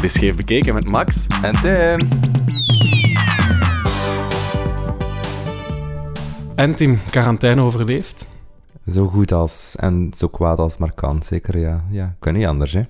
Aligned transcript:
Dit 0.00 0.10
is 0.10 0.16
Scheef 0.16 0.36
Bekeken 0.36 0.74
met 0.74 0.84
Max. 0.84 1.26
En 1.42 1.60
Tim. 1.60 1.98
En 6.54 6.74
Tim, 6.74 6.98
quarantaine 7.10 7.60
overleefd? 7.60 8.26
Zo 8.92 9.06
goed 9.06 9.32
als 9.32 9.76
en 9.76 10.12
zo 10.16 10.28
kwaad 10.28 10.58
als 10.58 10.76
maar 10.76 10.92
kan, 10.92 11.22
zeker. 11.22 11.58
Ja, 11.58 11.84
ja 11.90 12.16
kan 12.18 12.32
niet 12.32 12.46
anders, 12.46 12.72
hè? 12.72 12.82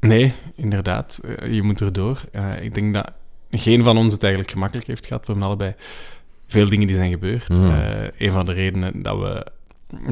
Nee, 0.00 0.32
inderdaad. 0.54 1.20
Eh, 1.24 1.54
je 1.54 1.62
moet 1.62 1.80
erdoor. 1.80 2.24
Uh, 2.32 2.62
ik 2.62 2.74
denk 2.74 2.94
dat 2.94 3.12
geen 3.50 3.84
van 3.84 3.96
ons 3.96 4.12
het 4.12 4.22
eigenlijk 4.22 4.52
gemakkelijk 4.52 4.86
heeft 4.86 5.06
gehad. 5.06 5.26
We 5.26 5.32
hebben 5.32 5.48
allebei 5.48 5.74
veel 6.46 6.68
dingen 6.68 6.86
die 6.86 6.96
zijn 6.96 7.10
gebeurd. 7.10 7.48
Mm. 7.48 7.70
Uh, 7.70 8.08
een 8.18 8.32
van 8.32 8.46
de 8.46 8.52
redenen 8.52 9.02
dat 9.02 9.18
we, 9.18 9.46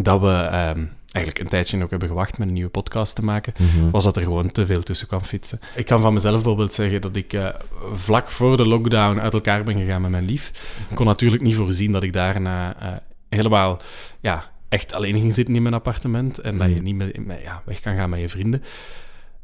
dat 0.02 0.20
we 0.20 0.72
um, 0.76 0.90
eigenlijk 1.12 1.44
een 1.44 1.50
tijdje 1.50 1.82
ook 1.82 1.90
hebben 1.90 2.08
gewacht 2.08 2.38
met 2.38 2.48
een 2.48 2.54
nieuwe 2.54 2.70
podcast 2.70 3.14
te 3.14 3.24
maken, 3.24 3.52
mm 3.58 3.68
-hmm. 3.68 3.90
was 3.90 4.04
dat 4.04 4.16
er 4.16 4.22
gewoon 4.22 4.50
te 4.50 4.66
veel 4.66 4.82
tussen 4.82 5.06
kwam 5.06 5.20
fietsen. 5.20 5.60
Ik 5.74 5.86
kan 5.86 6.00
van 6.00 6.12
mezelf 6.12 6.34
bijvoorbeeld 6.34 6.74
zeggen 6.74 7.00
dat 7.00 7.16
ik 7.16 7.32
uh, 7.32 7.48
vlak 7.92 8.30
voor 8.30 8.56
de 8.56 8.68
lockdown 8.68 9.18
uit 9.18 9.34
elkaar 9.34 9.64
ben 9.64 9.78
gegaan 9.78 10.00
met 10.02 10.10
mijn 10.10 10.24
lief. 10.24 10.48
Ik 10.90 10.96
kon 10.96 11.06
natuurlijk 11.06 11.42
niet 11.42 11.56
voorzien 11.56 11.92
dat 11.92 12.02
ik 12.02 12.12
daarna 12.12 12.82
uh, 12.82 12.96
helemaal 13.28 13.80
ja, 14.20 14.50
echt 14.68 14.92
alleen 14.92 15.18
ging 15.18 15.34
zitten 15.34 15.54
in 15.54 15.62
mijn 15.62 15.74
appartement 15.74 16.38
en 16.38 16.52
mm. 16.52 16.58
dat 16.58 16.68
je 16.68 16.82
niet 16.82 16.96
met, 16.96 17.26
met, 17.26 17.40
ja, 17.42 17.62
weg 17.64 17.80
kan 17.80 17.96
gaan 17.96 18.10
met 18.10 18.20
je 18.20 18.28
vrienden. 18.28 18.62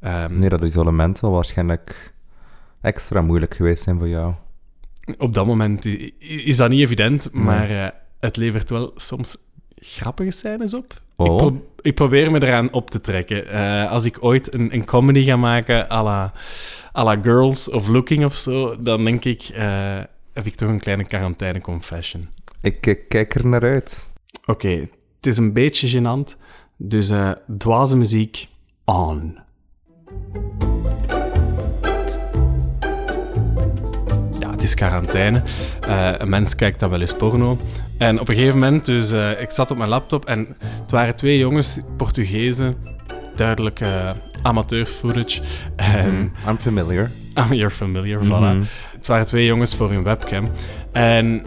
Um, 0.00 0.36
nee, 0.36 0.48
dat 0.48 0.62
isolement 0.62 1.18
zal 1.18 1.30
waarschijnlijk 1.30 2.14
extra 2.80 3.22
moeilijk 3.22 3.54
geweest 3.54 3.82
zijn 3.82 3.98
voor 3.98 4.08
jou. 4.08 4.34
Op 5.18 5.34
dat 5.34 5.46
moment 5.46 5.84
is 6.18 6.56
dat 6.56 6.70
niet 6.70 6.80
evident, 6.80 7.32
maar 7.32 7.68
nee. 7.68 7.84
uh, 7.84 7.88
het 8.18 8.36
levert 8.36 8.70
wel 8.70 8.92
soms 8.94 9.36
grappige 9.80 10.30
scènes 10.30 10.74
op. 10.74 11.00
Oh. 11.16 11.26
Ik, 11.26 11.36
pro 11.36 11.66
ik, 11.80 11.94
probeer 11.94 12.30
me 12.30 12.42
eraan 12.42 12.72
op 12.72 12.90
te 12.90 13.00
trekken. 13.00 13.44
Uh, 13.46 13.90
als 13.90 14.04
ik 14.04 14.24
ooit 14.24 14.54
een, 14.54 14.74
een, 14.74 14.84
comedy 14.84 15.24
ga 15.24 15.36
maken 15.36 15.90
à 15.90 16.02
la, 16.02 16.32
à 16.96 17.04
la 17.04 17.18
Girls 17.22 17.70
of 17.70 17.88
Looking 17.88 18.24
of 18.24 18.34
zo, 18.34 18.82
dan 18.82 19.04
denk 19.04 19.24
ik, 19.24 19.48
uh, 19.52 19.98
heb 20.32 20.46
ik 20.46 20.54
toch 20.54 20.68
een 20.68 20.80
kleine 20.80 21.04
quarantaine 21.04 21.60
confession. 21.60 22.28
Ik, 22.60 22.86
ik 22.86 23.08
kijk 23.08 23.34
er 23.34 23.46
naar 23.46 23.62
uit. 23.62 24.12
Oké, 24.40 24.50
okay, 24.50 24.80
het 25.16 25.26
is 25.26 25.36
een 25.36 25.52
beetje 25.52 26.00
gênant, 26.00 26.36
dus 26.76 27.10
uh, 27.10 27.30
dwaze 27.58 27.96
muziek 27.96 28.48
on. 28.84 29.38
het 34.58 34.66
is 34.66 34.74
quarantaine. 34.74 35.42
Uh, 35.88 36.12
een 36.18 36.28
mens 36.28 36.54
kijkt 36.54 36.80
dan 36.80 36.90
wel 36.90 37.00
eens 37.00 37.14
porno. 37.14 37.58
En 37.98 38.20
op 38.20 38.28
een 38.28 38.34
gegeven 38.34 38.58
moment, 38.58 38.84
dus 38.84 39.12
uh, 39.12 39.40
ik 39.40 39.50
zat 39.50 39.70
op 39.70 39.76
mijn 39.76 39.88
laptop 39.88 40.24
en 40.24 40.56
het 40.82 40.90
waren 40.90 41.16
twee 41.16 41.38
jongens, 41.38 41.78
Portugezen, 41.96 42.74
duidelijk 43.36 43.80
uh, 43.80 44.10
amateur 44.42 44.86
footage. 44.86 45.40
En, 45.76 46.14
mm, 46.14 46.32
I'm 46.48 46.56
familiar. 46.56 47.10
I'm 47.34 47.52
you're 47.58 47.70
familiar, 47.70 48.22
mm 48.22 48.30
-hmm. 48.30 48.64
voilà. 48.64 48.68
Het 48.96 49.06
waren 49.06 49.26
twee 49.26 49.44
jongens 49.44 49.74
voor 49.74 49.90
hun 49.90 50.02
webcam. 50.02 50.48
En 50.92 51.42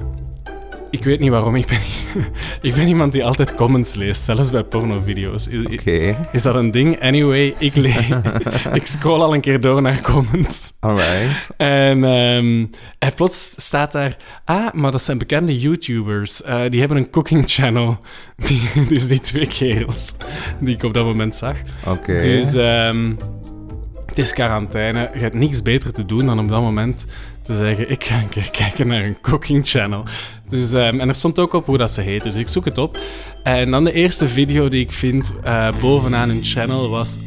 ik 0.91 1.03
weet 1.03 1.19
niet 1.19 1.29
waarom. 1.29 1.55
Ik 1.55 1.65
ben, 1.65 1.79
ik 2.69 2.75
ben 2.75 2.87
iemand 2.87 3.13
die 3.13 3.25
altijd 3.25 3.55
comments 3.55 3.95
leest, 3.95 4.23
zelfs 4.23 4.49
bij 4.49 4.63
pornovideo's. 4.63 5.47
Is, 5.47 5.65
okay. 5.65 6.17
is 6.31 6.43
dat 6.43 6.55
een 6.55 6.71
ding? 6.71 7.01
Anyway, 7.01 7.55
ik, 7.57 7.75
ik 8.79 8.85
scroll 8.85 9.21
al 9.21 9.33
een 9.33 9.41
keer 9.41 9.59
door 9.59 9.81
naar 9.81 10.01
comments. 10.01 10.73
Alright. 10.79 11.49
En, 11.57 12.03
um, 12.03 12.69
en 12.99 13.13
plots 13.13 13.53
staat 13.55 13.91
daar... 13.91 14.17
Ah, 14.45 14.73
maar 14.73 14.91
dat 14.91 15.01
zijn 15.01 15.17
bekende 15.17 15.59
YouTubers. 15.59 16.41
Uh, 16.41 16.61
die 16.69 16.79
hebben 16.79 16.97
een 16.97 17.09
cooking 17.09 17.43
channel. 17.49 17.97
Die, 18.45 18.61
dus 18.87 19.07
die 19.07 19.19
twee 19.19 19.47
kerels 19.47 20.15
die 20.59 20.75
ik 20.75 20.83
op 20.83 20.93
dat 20.93 21.05
moment 21.05 21.35
zag. 21.35 21.55
Oké. 21.85 21.91
Okay. 21.91 22.21
Dus... 22.21 22.53
Um, 22.53 23.17
het 24.05 24.19
is 24.19 24.33
quarantaine. 24.33 25.09
Je 25.13 25.19
hebt 25.19 25.35
niks 25.35 25.61
beter 25.61 25.93
te 25.93 26.05
doen 26.05 26.25
dan 26.25 26.39
op 26.39 26.47
dat 26.47 26.61
moment 26.61 27.05
te 27.41 27.55
zeggen: 27.55 27.89
Ik 27.89 28.03
ga 28.03 28.19
een 28.19 28.29
keer 28.29 28.51
kijken 28.51 28.87
naar 28.87 29.03
een 29.03 29.21
cooking 29.21 29.67
channel. 29.67 30.03
Dus, 30.49 30.71
um, 30.73 30.99
en 30.99 31.07
er 31.07 31.15
stond 31.15 31.39
ook 31.39 31.53
op 31.53 31.65
hoe 31.65 31.77
dat 31.77 31.91
ze 31.91 32.01
heet. 32.01 32.23
Dus 32.23 32.35
ik 32.35 32.47
zoek 32.47 32.65
het 32.65 32.77
op. 32.77 32.97
En 33.43 33.71
dan 33.71 33.83
de 33.83 33.93
eerste 33.93 34.27
video 34.27 34.69
die 34.69 34.81
ik 34.81 34.91
vind 34.91 35.33
uh, 35.45 35.67
bovenaan 35.81 36.29
een 36.29 36.43
channel 36.43 36.89
was 36.89 37.17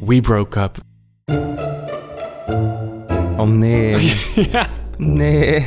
We 0.00 0.20
Broke 0.20 0.60
Up. 0.60 0.76
Oh 3.36 3.48
nee. 3.48 4.12
ja. 4.52 4.66
Nee. 4.96 5.66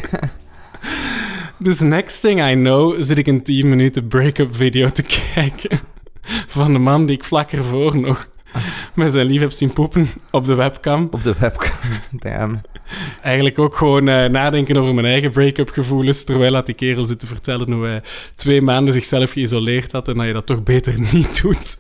Dus 1.60 1.80
next 1.80 2.22
thing 2.22 2.50
I 2.50 2.54
know 2.54 3.02
zit 3.04 3.18
ik 3.18 3.28
een 3.28 3.44
10 3.44 3.70
minuten 3.70 4.08
break-up 4.08 4.56
video 4.56 4.90
te 4.90 5.04
kijken. 5.34 5.80
Van 6.48 6.74
de 6.74 6.80
man 6.80 7.06
die 7.06 7.16
ik 7.16 7.24
vlak 7.24 7.52
ervoor 7.52 7.98
nog 7.98 8.30
met 8.96 9.12
zijn 9.12 9.26
lief 9.26 9.40
heb 9.40 9.52
zien 9.52 9.74
poepen 9.74 10.08
op 10.32 10.46
de 10.46 10.56
webcam. 10.56 11.08
Op 11.12 11.24
de 11.24 11.34
webcam, 11.40 11.80
damn. 12.24 12.62
Eigenlijk 13.22 13.60
ook 13.60 13.76
gewoon 13.76 14.08
uh, 14.08 14.26
nadenken 14.26 14.78
over 14.78 14.94
mijn 14.94 15.06
eigen 15.06 15.32
break-up 15.32 15.70
gevoelens, 15.70 16.24
terwijl 16.24 16.52
dat 16.52 16.66
die 16.66 16.76
kerel 16.76 17.04
zit 17.04 17.20
te 17.20 17.28
vertellen 17.28 17.72
hoe 17.72 17.86
hij 17.86 18.02
twee 18.36 18.62
maanden 18.62 18.94
zichzelf 18.94 19.32
geïsoleerd 19.32 19.92
had 19.92 20.08
en 20.08 20.18
dat 20.18 20.26
je 20.26 20.34
dat 20.34 20.46
toch 20.46 20.64
beter 20.64 21.00
niet 21.12 21.42
doet. 21.42 21.78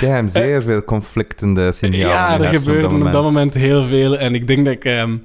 Damn, 0.00 0.28
zeer 0.28 0.56
uh, 0.56 0.64
veel 0.64 0.84
conflictende 0.84 1.72
signalen. 1.72 2.08
Ja, 2.08 2.40
er 2.40 2.58
gebeurde 2.58 2.94
op, 2.94 3.02
op 3.02 3.12
dat 3.12 3.22
moment 3.22 3.54
heel 3.54 3.86
veel 3.86 4.18
en 4.18 4.34
ik 4.34 4.46
denk 4.46 4.64
dat 4.64 4.74
ik 4.74 4.84
um, 4.84 5.24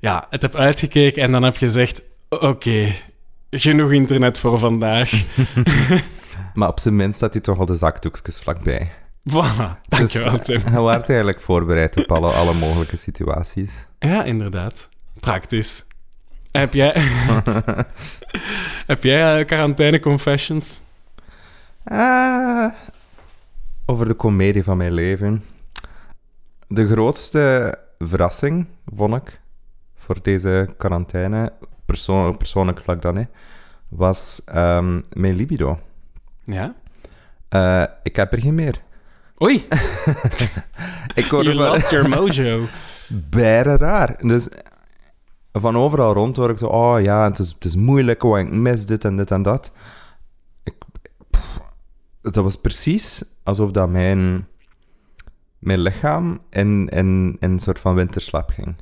ja, 0.00 0.26
het 0.30 0.42
heb 0.42 0.54
uitgekeken 0.54 1.22
en 1.22 1.32
dan 1.32 1.42
heb 1.42 1.56
je 1.56 1.66
gezegd, 1.66 2.02
oké, 2.28 2.46
okay, 2.46 3.00
genoeg 3.50 3.92
internet 3.92 4.38
voor 4.38 4.58
vandaag. 4.58 5.10
maar 6.54 6.68
op 6.68 6.80
zijn 6.80 6.96
minst 6.96 7.16
staat 7.16 7.32
hij 7.32 7.42
toch 7.42 7.58
al 7.58 7.66
de 7.66 7.76
zakdoekjes 7.76 8.38
vlakbij. 8.38 8.90
Voilà, 9.30 9.80
dankjewel 9.88 10.36
dus, 10.36 10.46
Tim. 10.46 10.60
Hij 10.72 10.80
was 10.80 11.02
eigenlijk 11.02 11.40
voorbereid 11.40 11.96
op 11.96 12.12
alle, 12.12 12.32
alle 12.32 12.54
mogelijke 12.54 12.96
situaties. 12.96 13.86
Ja, 13.98 14.24
inderdaad. 14.24 14.88
Praktisch. 15.20 15.86
Heb 16.50 16.72
jij, 16.72 16.94
heb 18.86 19.02
jij 19.02 19.40
uh, 19.40 19.46
quarantaine 19.46 20.00
confessions? 20.00 20.80
Uh, 21.86 22.66
over 23.86 24.06
de 24.06 24.14
komedie 24.14 24.64
van 24.64 24.76
mijn 24.76 24.92
leven. 24.92 25.44
De 26.68 26.86
grootste 26.86 27.74
verrassing, 27.98 28.66
vond 28.96 29.14
ik, 29.14 29.40
voor 29.94 30.22
deze 30.22 30.74
quarantaine, 30.76 31.52
persoon, 31.84 32.36
persoonlijk 32.36 32.80
vlak 32.80 33.02
dan, 33.02 33.16
hè, 33.16 33.24
was 33.90 34.42
um, 34.54 35.04
mijn 35.12 35.34
libido. 35.34 35.78
Ja? 36.44 36.74
Uh, 37.50 37.84
ik 38.02 38.16
heb 38.16 38.32
er 38.32 38.40
geen 38.40 38.54
meer. 38.54 38.82
Oei. 39.42 39.54
ik 41.14 41.24
hoorde 41.24 41.54
you 41.54 41.54
lost 41.54 41.90
your 41.90 42.08
mojo. 42.08 42.66
Bijna 43.30 43.76
raar. 43.76 44.16
Dus 44.26 44.48
van 45.52 45.76
overal 45.76 46.12
rond 46.12 46.36
hoor 46.36 46.50
ik 46.50 46.58
zo... 46.58 46.66
Oh 46.66 47.00
ja, 47.00 47.24
het 47.24 47.38
is, 47.38 47.52
het 47.52 47.64
is 47.64 47.76
moeilijk, 47.76 48.22
oh, 48.22 48.38
ik 48.38 48.50
mis 48.50 48.86
dit 48.86 49.04
en 49.04 49.16
dit 49.16 49.30
en 49.30 49.42
dat. 49.42 49.72
Ik, 50.62 50.74
pff, 51.30 51.60
dat 52.20 52.44
was 52.44 52.56
precies 52.56 53.24
alsof 53.42 53.70
dat 53.70 53.88
mijn, 53.88 54.48
mijn 55.58 55.80
lichaam 55.80 56.40
in, 56.50 56.88
in, 56.88 57.36
in 57.40 57.50
een 57.50 57.58
soort 57.58 57.78
van 57.78 57.94
winterslaap 57.94 58.50
ging. 58.50 58.76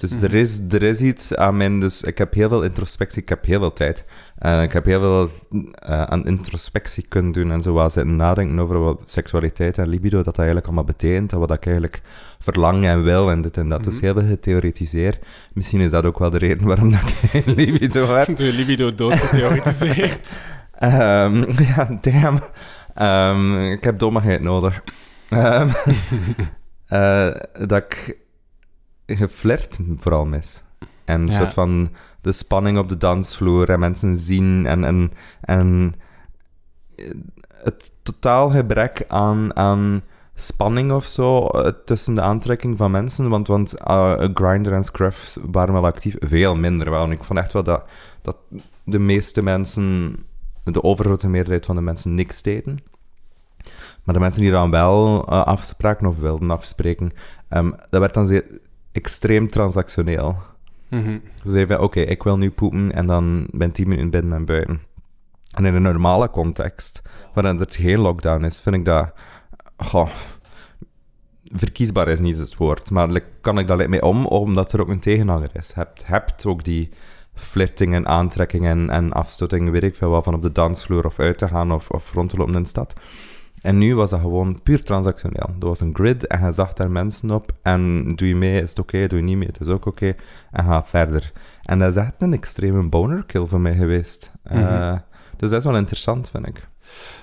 Dus 0.00 0.14
mm-hmm. 0.14 0.28
er, 0.28 0.34
is, 0.34 0.60
er 0.70 0.82
is 0.82 1.00
iets 1.00 1.34
aan 1.34 1.56
mijn... 1.56 1.80
Dus 1.80 2.02
ik 2.02 2.18
heb 2.18 2.34
heel 2.34 2.48
veel 2.48 2.62
introspectie, 2.62 3.22
ik 3.22 3.28
heb 3.28 3.44
heel 3.44 3.58
veel 3.58 3.72
tijd. 3.72 4.04
En 4.38 4.62
ik 4.62 4.72
heb 4.72 4.84
heel 4.84 5.00
veel 5.00 5.30
uh, 5.52 6.02
aan 6.02 6.26
introspectie 6.26 7.06
kunnen 7.08 7.32
doen 7.32 7.50
en 7.50 7.62
zo 7.62 7.72
wat 7.72 7.92
zitten 7.92 8.16
nadenken 8.16 8.58
over 8.58 8.78
wat 8.78 9.00
seksualiteit 9.04 9.78
en 9.78 9.88
libido, 9.88 10.16
dat 10.16 10.24
dat 10.24 10.36
eigenlijk 10.36 10.66
allemaal 10.66 10.84
betekent 10.84 11.32
en 11.32 11.38
wat 11.38 11.52
ik 11.52 11.66
eigenlijk 11.66 12.00
verlang 12.38 12.84
en 12.84 13.02
wil 13.02 13.30
en 13.30 13.42
dit 13.42 13.56
en 13.56 13.68
dat. 13.68 13.84
Dus 13.84 14.00
heel 14.00 14.12
veel 14.12 14.28
getheoretiseerd. 14.28 15.18
Misschien 15.52 15.80
is 15.80 15.90
dat 15.90 16.04
ook 16.04 16.18
wel 16.18 16.30
de 16.30 16.38
reden 16.38 16.66
waarom 16.66 16.92
dat 16.92 17.00
ik 17.00 17.30
geen 17.30 17.54
libido 17.54 18.06
heb. 18.06 18.36
De 18.36 18.52
libido 18.52 18.94
doodgetheoretiseerd. 18.94 20.40
um, 20.82 21.46
ja, 21.76 21.98
damn. 22.00 22.40
Um, 23.00 23.60
ik 23.72 23.84
heb 23.84 23.98
dommigheid 23.98 24.42
nodig. 24.42 24.82
Um, 25.30 25.70
uh, 26.88 27.30
dat 27.66 27.82
ik 27.82 28.18
geflirt 29.16 29.78
vooral 29.96 30.26
mis. 30.26 30.64
En 31.04 31.20
een 31.20 31.26
ja. 31.26 31.32
soort 31.32 31.52
van 31.52 31.90
de 32.20 32.32
spanning 32.32 32.78
op 32.78 32.88
de 32.88 32.96
dansvloer 32.96 33.70
en 33.70 33.78
mensen 33.78 34.16
zien 34.16 34.66
en, 34.66 34.84
en, 34.84 35.12
en 35.40 35.94
het 37.48 37.92
totaal 38.02 38.50
gebrek 38.50 39.04
aan, 39.08 39.56
aan 39.56 40.02
spanning 40.34 40.92
of 40.92 41.06
zo 41.06 41.50
tussen 41.84 42.14
de 42.14 42.20
aantrekking 42.20 42.76
van 42.76 42.90
mensen. 42.90 43.28
Want, 43.28 43.46
want 43.46 43.74
uh, 43.88 44.24
Grindr 44.34 44.72
en 44.72 44.84
Scruff 44.84 45.38
waren 45.42 45.74
wel 45.74 45.84
actief, 45.84 46.16
veel 46.18 46.56
minder 46.56 46.90
wel. 46.90 47.04
En 47.04 47.10
ik 47.10 47.24
vond 47.24 47.38
echt 47.38 47.52
wel 47.52 47.62
dat, 47.62 47.84
dat 48.22 48.36
de 48.84 48.98
meeste 48.98 49.42
mensen, 49.42 50.16
de 50.64 50.82
overgrote 50.82 51.28
meerderheid 51.28 51.66
van 51.66 51.76
de 51.76 51.82
mensen, 51.82 52.14
niks 52.14 52.42
deden. 52.42 52.78
Maar 54.04 54.14
de 54.14 54.20
mensen 54.20 54.42
die 54.42 54.50
dan 54.50 54.70
wel 54.70 55.26
uh, 55.28 55.44
afspraken 55.44 56.06
of 56.06 56.18
wilden 56.18 56.50
afspreken, 56.50 57.10
um, 57.50 57.74
dat 57.90 58.00
werd 58.00 58.14
dan 58.14 58.26
zeer 58.26 58.44
extreem 58.92 59.50
transactioneel. 59.50 60.36
Mm-hmm. 60.88 61.22
Ze 61.44 61.66
oké, 61.70 61.82
okay, 61.82 62.02
ik 62.02 62.22
wil 62.22 62.38
nu 62.38 62.50
poepen 62.50 62.92
en 62.92 63.06
dan 63.06 63.46
ben 63.50 63.72
10 63.72 63.88
minuten 63.88 64.10
binnen 64.10 64.32
en 64.32 64.44
buiten. 64.44 64.80
En 65.50 65.64
in 65.64 65.74
een 65.74 65.82
normale 65.82 66.30
context, 66.30 67.02
waarin 67.34 67.60
er 67.60 67.66
geen 67.68 67.98
lockdown 67.98 68.44
is, 68.44 68.60
vind 68.60 68.76
ik 68.76 68.84
dat... 68.84 69.12
Goh, 69.76 70.08
verkiesbaar 71.52 72.08
is 72.08 72.20
niet 72.20 72.38
het 72.38 72.56
woord, 72.56 72.90
maar 72.90 73.20
kan 73.40 73.58
ik 73.58 73.66
daar 73.66 73.88
mee 73.88 74.02
om, 74.02 74.26
omdat 74.26 74.72
er 74.72 74.80
ook 74.80 74.88
een 74.88 75.00
tegenhanger 75.00 75.50
is. 75.52 75.72
Hebt, 75.72 76.06
hebt 76.06 76.46
ook 76.46 76.64
die 76.64 76.90
flirting 77.34 77.94
en 77.94 78.06
aantrekking 78.06 78.66
en, 78.66 78.90
en 78.90 79.12
afstoting, 79.12 79.70
weet 79.70 79.82
ik 79.82 79.94
veel 79.94 80.10
wat, 80.10 80.24
van 80.24 80.34
op 80.34 80.42
de 80.42 80.52
dansvloer 80.52 81.06
of 81.06 81.18
uit 81.18 81.38
te 81.38 81.48
gaan 81.48 81.72
of, 81.72 81.90
of 81.90 82.12
rond 82.12 82.30
te 82.30 82.36
lopen 82.36 82.54
in 82.54 82.62
de 82.62 82.68
stad. 82.68 82.94
En 83.60 83.78
nu 83.78 83.94
was 83.94 84.10
dat 84.10 84.20
gewoon 84.20 84.62
puur 84.62 84.82
transactioneel. 84.82 85.54
Er 85.60 85.66
was 85.66 85.80
een 85.80 85.94
grid 85.94 86.26
en 86.26 86.46
je 86.46 86.52
zag 86.52 86.72
daar 86.72 86.90
mensen 86.90 87.30
op. 87.30 87.52
En 87.62 88.12
doe 88.16 88.28
je 88.28 88.36
mee, 88.36 88.62
is 88.62 88.70
het 88.70 88.78
oké. 88.78 89.06
doe 89.06 89.18
je 89.18 89.24
niet 89.24 89.36
mee, 89.36 89.46
het 89.46 89.60
is 89.60 89.66
ook 89.66 89.86
oké. 89.86 90.14
en 90.50 90.64
ga 90.64 90.84
verder. 90.84 91.32
En 91.62 91.78
dat 91.78 91.90
is 91.90 91.96
echt 91.96 92.14
een 92.18 92.32
extreme 92.32 92.88
bonerkill 92.88 93.46
voor 93.46 93.60
mij 93.60 93.74
geweest. 93.74 94.32
Mm 94.52 95.02
dus 95.40 95.50
dat 95.50 95.58
is 95.58 95.64
wel 95.64 95.76
interessant, 95.76 96.30
vind 96.30 96.46
ik. 96.46 96.68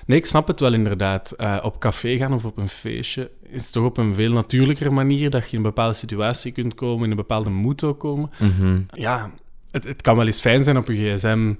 Nee, 0.06 0.18
ik 0.18 0.26
snap 0.26 0.46
het 0.46 0.60
wel 0.60 0.72
inderdaad. 0.72 1.34
Uh, 1.36 1.58
op 1.62 1.80
café 1.80 2.16
gaan 2.16 2.32
of 2.32 2.44
op 2.44 2.56
een 2.56 2.68
feestje 2.68 3.30
is 3.42 3.70
toch 3.70 3.84
op 3.84 3.96
een 3.96 4.14
veel 4.14 4.32
natuurlijker 4.32 4.92
manier 4.92 5.30
dat 5.30 5.42
je 5.42 5.50
in 5.50 5.56
een 5.56 5.62
bepaalde 5.62 5.94
situatie 5.94 6.52
kunt 6.52 6.74
komen, 6.74 7.04
in 7.04 7.10
een 7.10 7.16
bepaalde 7.16 7.50
moed 7.50 7.84
ook 7.84 7.98
komen. 7.98 8.30
Mhm. 8.38 8.80
Ja, 8.90 9.30
het, 9.70 9.84
het 9.84 10.02
kan 10.02 10.16
wel 10.16 10.26
eens 10.26 10.40
fijn 10.40 10.62
zijn 10.62 10.76
op 10.76 10.88
je 10.88 11.14
gsm 11.14 11.54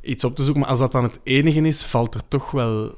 iets 0.00 0.24
op 0.24 0.36
te 0.36 0.42
zoeken, 0.42 0.60
maar 0.60 0.70
als 0.70 0.78
dat 0.78 0.92
dan 0.92 1.02
het 1.02 1.20
enige 1.22 1.60
is, 1.60 1.84
valt 1.84 2.14
er 2.14 2.28
toch 2.28 2.50
wel 2.50 2.94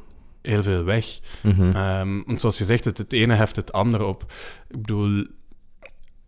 heel 0.46 0.62
veel 0.62 0.84
weg. 0.84 1.20
Mm 1.42 2.24
want 2.26 2.40
zoals 2.40 2.58
je 2.58 2.64
zegt, 2.64 2.84
het, 2.84 2.98
het 2.98 3.12
ene 3.12 3.34
heft 3.34 3.56
het 3.56 3.72
andere 3.72 4.04
op. 4.04 4.32
Ik 4.68 4.80
bedoel, 4.80 5.26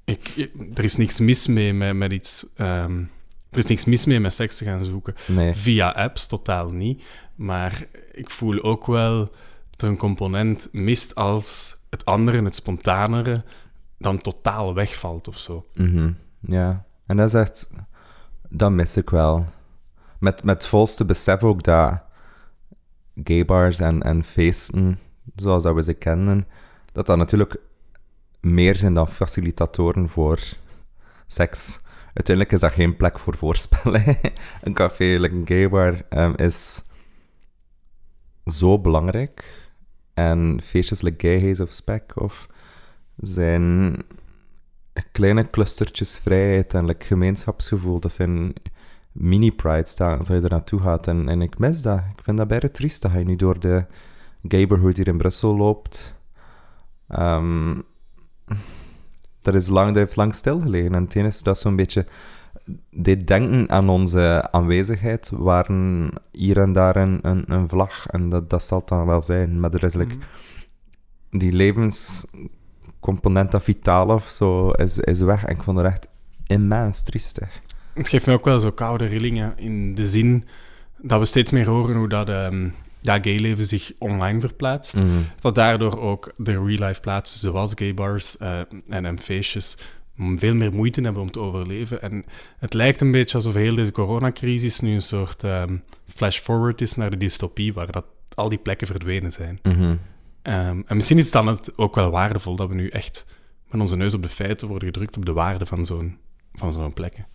ik, 0.05 0.51
er 0.75 0.85
is 0.85 0.97
niks 0.97 1.21
mis 1.21 1.47
mee 1.47 1.73
met, 1.73 1.95
met 1.95 2.13
iets... 2.13 2.47
Ehm, 2.57 3.03
er 3.51 3.59
is 3.59 3.65
niks 3.65 3.85
mis 3.85 4.05
mee 4.05 4.21
met 4.21 4.33
seks 4.33 4.57
te 4.57 4.65
gaan 4.65 4.85
zoeken. 4.85 5.15
Nee. 5.27 5.55
Via 5.55 5.91
apps, 5.91 6.27
totaal 6.27 6.71
niet. 6.71 7.05
Maar 7.35 7.87
ik 8.13 8.31
voel 8.31 8.63
ook 8.63 8.87
wel 8.87 9.19
dat 9.71 9.83
er 9.83 9.89
een 9.89 9.97
component 9.97 10.69
mist 10.73 11.15
als 11.15 11.77
het 11.91 12.05
andere, 12.05 12.43
het 12.43 12.57
spontanere, 12.57 13.45
dan 13.99 14.19
totaal 14.19 14.75
wegvalt 14.75 15.29
of 15.29 15.39
zo. 15.39 15.67
Mm 15.75 16.17
Ja, 16.41 16.85
en 17.07 17.17
dat 17.17 17.27
is 17.27 17.35
echt... 17.35 17.71
Dat 18.49 18.71
mis 18.71 18.97
ik 18.97 19.11
wel. 19.11 19.47
Met, 20.19 20.45
met 20.45 20.67
volste 20.67 21.05
besef 21.05 21.43
ook 21.43 21.63
dat 21.63 22.03
gaybars 23.25 23.81
en, 23.81 24.03
en 24.03 24.25
feesten, 24.25 24.99
zoals 25.37 25.63
dat 25.63 25.75
we 25.75 25.83
ze 25.83 25.95
kennen, 25.95 26.47
dat 26.93 27.07
dat 27.07 27.17
natuurlijk 27.17 27.61
meer 28.41 28.77
zijn 28.77 28.95
dan 28.95 29.09
facilitatoren 29.09 30.09
voor 30.09 30.39
seks. 31.27 31.81
Uiteindelijk 32.07 32.55
is 32.55 32.61
dat 32.61 32.73
geen 32.73 32.97
plek 32.97 33.19
voor 33.19 33.37
voorspellen. 33.37 34.05
een 34.63 34.75
café, 34.75 35.05
like 35.05 35.35
een 35.35 35.47
gaybar, 35.47 36.03
um, 36.11 36.35
is 36.37 36.83
zo 38.47 38.79
belangrijk. 38.79 39.67
En 40.15 40.61
feestjes 40.63 41.01
like 41.03 41.27
Gay 41.27 41.43
Haze 41.43 41.63
of 41.63 41.73
Spec 41.73 42.21
of 42.21 42.49
zijn 43.17 43.97
kleine 45.13 45.51
clustertjes 45.51 46.17
vrijheid 46.17 46.75
en 46.75 46.85
like, 46.85 47.07
gemeenschapsgevoel. 47.07 48.01
Dat 48.01 48.13
zijn 48.13 48.53
mini-pride 49.19 49.89
staan 49.89 50.19
als 50.19 50.29
je 50.29 50.41
er 50.41 50.51
naartoe 50.51 50.81
gaat. 50.81 51.07
En, 51.07 51.29
en 51.29 51.43
ik 51.43 51.59
mis 51.59 51.83
dat. 51.83 51.99
Ik 51.99 52.23
vind 52.23 52.37
dat 52.37 52.49
bijna 52.49 52.69
triest 52.69 53.03
dat 53.03 53.13
je 53.13 53.19
nu 53.19 53.37
door 53.37 53.61
de 53.61 53.87
neighborhood 54.41 54.97
hier 54.97 55.09
in 55.09 55.19
Brussel 55.19 55.57
loopt. 55.57 56.15
Um, 57.09 57.83
dat, 59.41 59.55
is 59.55 59.69
lang, 59.69 59.87
dat 59.87 59.97
heeft 59.97 60.17
lang 60.17 60.35
stilgelegen. 60.35 60.95
En 60.95 61.03
het 61.03 61.15
enige 61.15 61.43
dat 61.43 61.59
zo'n 61.59 61.77
beetje 61.77 62.07
dit 62.91 63.27
denken 63.27 63.71
aan 63.71 63.89
onze 63.89 64.49
aanwezigheid 64.51 65.31
waren 65.31 66.11
hier 66.33 66.59
en 66.59 66.73
daar 66.73 66.97
een, 66.97 67.19
een, 67.23 67.53
een 67.53 67.69
vlag. 67.69 68.07
En 68.07 68.29
dat, 68.29 68.51
dat 68.51 68.65
zal 68.65 68.79
het 68.79 68.89
dan 68.89 69.07
wel 69.07 69.23
zijn. 69.23 69.61
Maar 69.61 69.75
er 69.75 69.85
is 69.85 69.95
like, 69.95 70.15
mm. 70.15 70.21
die 71.39 71.53
levenscomponent, 71.53 73.51
dat 73.51 73.63
vitaal 73.63 74.09
of 74.09 74.29
zo, 74.29 74.71
is, 74.71 74.99
is 74.99 75.21
weg. 75.21 75.45
En 75.45 75.55
ik 75.55 75.63
vond 75.63 75.79
het 75.79 75.87
echt 75.87 76.09
immens 76.47 77.03
triestig. 77.03 77.61
Het 77.99 78.09
geeft 78.09 78.27
me 78.27 78.33
ook 78.33 78.45
wel 78.45 78.61
zo 78.61 78.71
koude 78.71 79.05
rillingen 79.05 79.53
in 79.57 79.95
de 79.95 80.07
zin 80.07 80.45
dat 80.99 81.19
we 81.19 81.25
steeds 81.25 81.51
meer 81.51 81.67
horen 81.69 81.97
hoe 81.97 82.09
dat, 82.09 82.29
um, 82.29 82.75
ja, 83.01 83.19
gayleven 83.21 83.67
zich 83.67 83.93
online 83.99 84.41
verplaatst. 84.41 84.97
Mhm. 84.97 85.07
Dat 85.41 85.55
daardoor 85.55 86.01
ook 86.01 86.33
de 86.37 86.53
real-life 86.53 87.01
plaatsen, 87.01 87.39
zoals 87.39 87.73
gaybars 87.75 88.37
uh, 88.43 88.59
en, 88.89 89.05
en 89.05 89.19
feestjes, 89.19 89.77
veel 90.37 90.55
meer 90.55 90.73
moeite 90.73 91.01
hebben 91.01 91.23
om 91.23 91.31
te 91.31 91.41
overleven. 91.41 92.03
En 92.03 92.25
het 92.59 92.75
lijkt 92.75 93.01
een 93.01 93.11
beetje 93.11 93.37
alsof 93.37 93.55
heel 93.55 93.75
deze 93.75 93.93
coronacrisis 93.93 94.81
nu 94.81 94.95
een 94.95 95.03
soort 95.03 95.43
um, 95.43 95.83
flash-forward 96.07 96.81
is 96.81 96.95
naar 96.95 97.11
de 97.11 97.17
dystopie, 97.17 97.73
waar 97.73 97.91
dat 97.91 98.05
al 98.35 98.49
die 98.49 98.59
plekken 98.59 98.87
verdwenen 98.87 99.33
zijn. 99.33 99.59
Mhm. 99.63 99.83
Um, 99.83 99.99
en 100.87 100.97
misschien 100.97 101.19
is 101.19 101.25
het 101.25 101.33
dan 101.33 101.47
het 101.47 101.79
ook 101.79 101.95
wel 101.95 102.11
waardevol 102.11 102.57
dat 102.57 102.69
we 102.69 102.75
nu 102.75 102.89
echt 102.89 103.27
met 103.71 103.81
onze 103.81 103.97
neus 103.97 104.15
op 104.15 104.23
de 104.23 104.29
feiten 104.29 104.69
worden 104.69 104.89
gedrukt 104.89 105.17
op 105.17 105.25
de 105.25 105.33
waarde 105.33 105.67
van 105.67 105.85
zo'n 105.85 106.19
van 106.53 106.73
zo'n 106.73 106.93
plekken. 106.93 107.27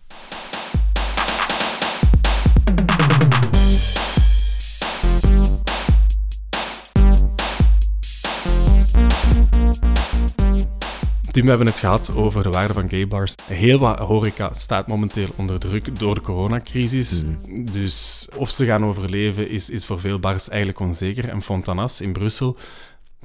Tim, 11.34 11.42
we 11.42 11.48
hebben 11.48 11.66
het 11.66 11.76
gehad 11.76 12.14
over 12.16 12.42
de 12.42 12.50
waarde 12.50 12.74
van 12.74 12.88
gaybars. 12.88 13.34
Heel 13.42 13.78
wat 13.78 13.98
horeca 13.98 14.52
staat 14.52 14.88
momenteel 14.88 15.28
onder 15.36 15.60
druk 15.60 15.98
door 15.98 16.14
de 16.14 16.20
coronacrisis. 16.20 17.24
Mhm. 17.24 17.64
Dus 17.72 18.28
of 18.36 18.50
ze 18.50 18.64
gaan 18.64 18.84
overleven 18.84 19.48
is, 19.48 19.70
is 19.70 19.86
voor 19.86 20.00
veel 20.00 20.18
bars 20.18 20.48
eigenlijk 20.48 20.80
onzeker. 20.80 21.28
En 21.28 21.42
Fontanas 21.42 22.00
in 22.00 22.12
Brussel, 22.12 22.56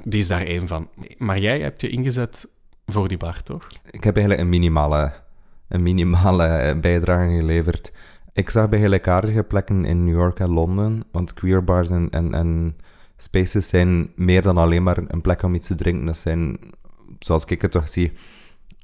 die 0.03 0.19
is 0.19 0.27
daar 0.27 0.45
één 0.45 0.67
van. 0.67 0.89
Maar 1.17 1.39
jij 1.39 1.59
hebt 1.59 1.81
je 1.81 1.89
ingezet 1.89 2.47
voor 2.85 3.07
die 3.07 3.17
bar, 3.17 3.43
toch? 3.43 3.67
Ik 3.91 4.03
heb 4.03 4.15
eigenlijk 4.15 4.45
een 4.45 4.49
minimale, 4.49 5.13
een 5.67 5.83
minimale 5.83 6.77
bijdrage 6.81 7.35
geleverd. 7.35 7.91
Ik 8.33 8.49
zag 8.49 8.69
bij 8.69 8.79
gelijkaardige 8.79 9.43
plekken 9.43 9.85
in 9.85 10.03
New 10.03 10.15
York 10.15 10.39
en 10.39 10.49
Londen, 10.49 11.03
want 11.11 11.33
queer 11.33 11.63
bars 11.63 11.89
en, 11.89 12.09
en, 12.09 12.33
en 12.33 12.77
spaces 13.21 13.67
zijn 13.67 14.11
meer 14.15 14.41
dan 14.41 14.57
alleen 14.57 14.83
maar 14.83 14.97
een 15.07 15.21
plek 15.21 15.43
om 15.43 15.55
iets 15.55 15.67
te 15.67 15.75
drinken. 15.75 16.05
Dat 16.05 16.17
zijn 16.17 16.57
zoals 17.19 17.45
ik 17.45 17.61
het 17.61 17.71
toch 17.71 17.89
zie, 17.89 18.11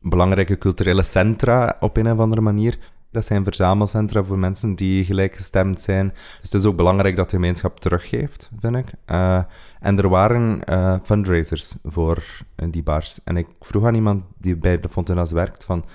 belangrijke 0.02 0.58
culturele 0.58 1.04
centra 1.04 1.78
op 1.80 1.98
een 1.98 2.12
of 2.12 2.20
andere 2.20 2.42
manier. 2.42 2.78
Dat 3.12 3.26
zijn 3.26 3.44
verzamelcentra 3.44 4.24
voor 4.24 4.40
mensen 4.40 4.76
die 4.76 5.06
gelijkgestemd 5.06 5.82
zijn. 5.82 6.08
Dus 6.42 6.52
het 6.52 6.54
is 6.54 6.66
ook 6.66 6.76
belangrijk 6.76 7.16
dat 7.16 7.30
de 7.30 7.36
gemeenschap 7.36 7.80
teruggeeft, 7.80 8.52
vind 8.60 8.76
ik. 8.76 8.86
Uh, 9.08 9.44
en 9.80 9.98
er 9.98 10.10
waren 10.10 10.62
uh, 10.70 10.96
fundraisers 11.04 11.76
voor 11.84 12.24
uh, 12.56 12.68
die 12.72 12.84
bars. 12.84 13.24
En 13.24 13.38
ik 13.38 13.48
vroeg 13.60 13.86
aan 13.86 13.96
iemand 13.96 14.24
die 14.38 14.56
bij 14.56 14.80
de 14.80 14.90
Fontenas 14.90 15.32
werkt 15.32 15.64
van... 15.64 15.86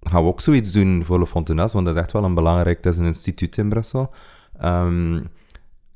gaan 0.00 0.22
we 0.22 0.28
ook 0.28 0.40
zoiets 0.40 0.72
doen 0.72 1.04
voor 1.04 1.18
de 1.18 1.26
Fontenas? 1.26 1.72
Want 1.72 1.86
dat 1.86 1.94
is 1.94 2.00
echt 2.00 2.12
wel 2.12 2.24
een 2.24 2.34
belangrijk... 2.34 2.82
Dat 2.82 2.92
is 2.92 2.98
een 2.98 3.06
instituut 3.06 3.56
in 3.56 3.68
Brussel. 3.68 4.10
Um, 4.64 5.28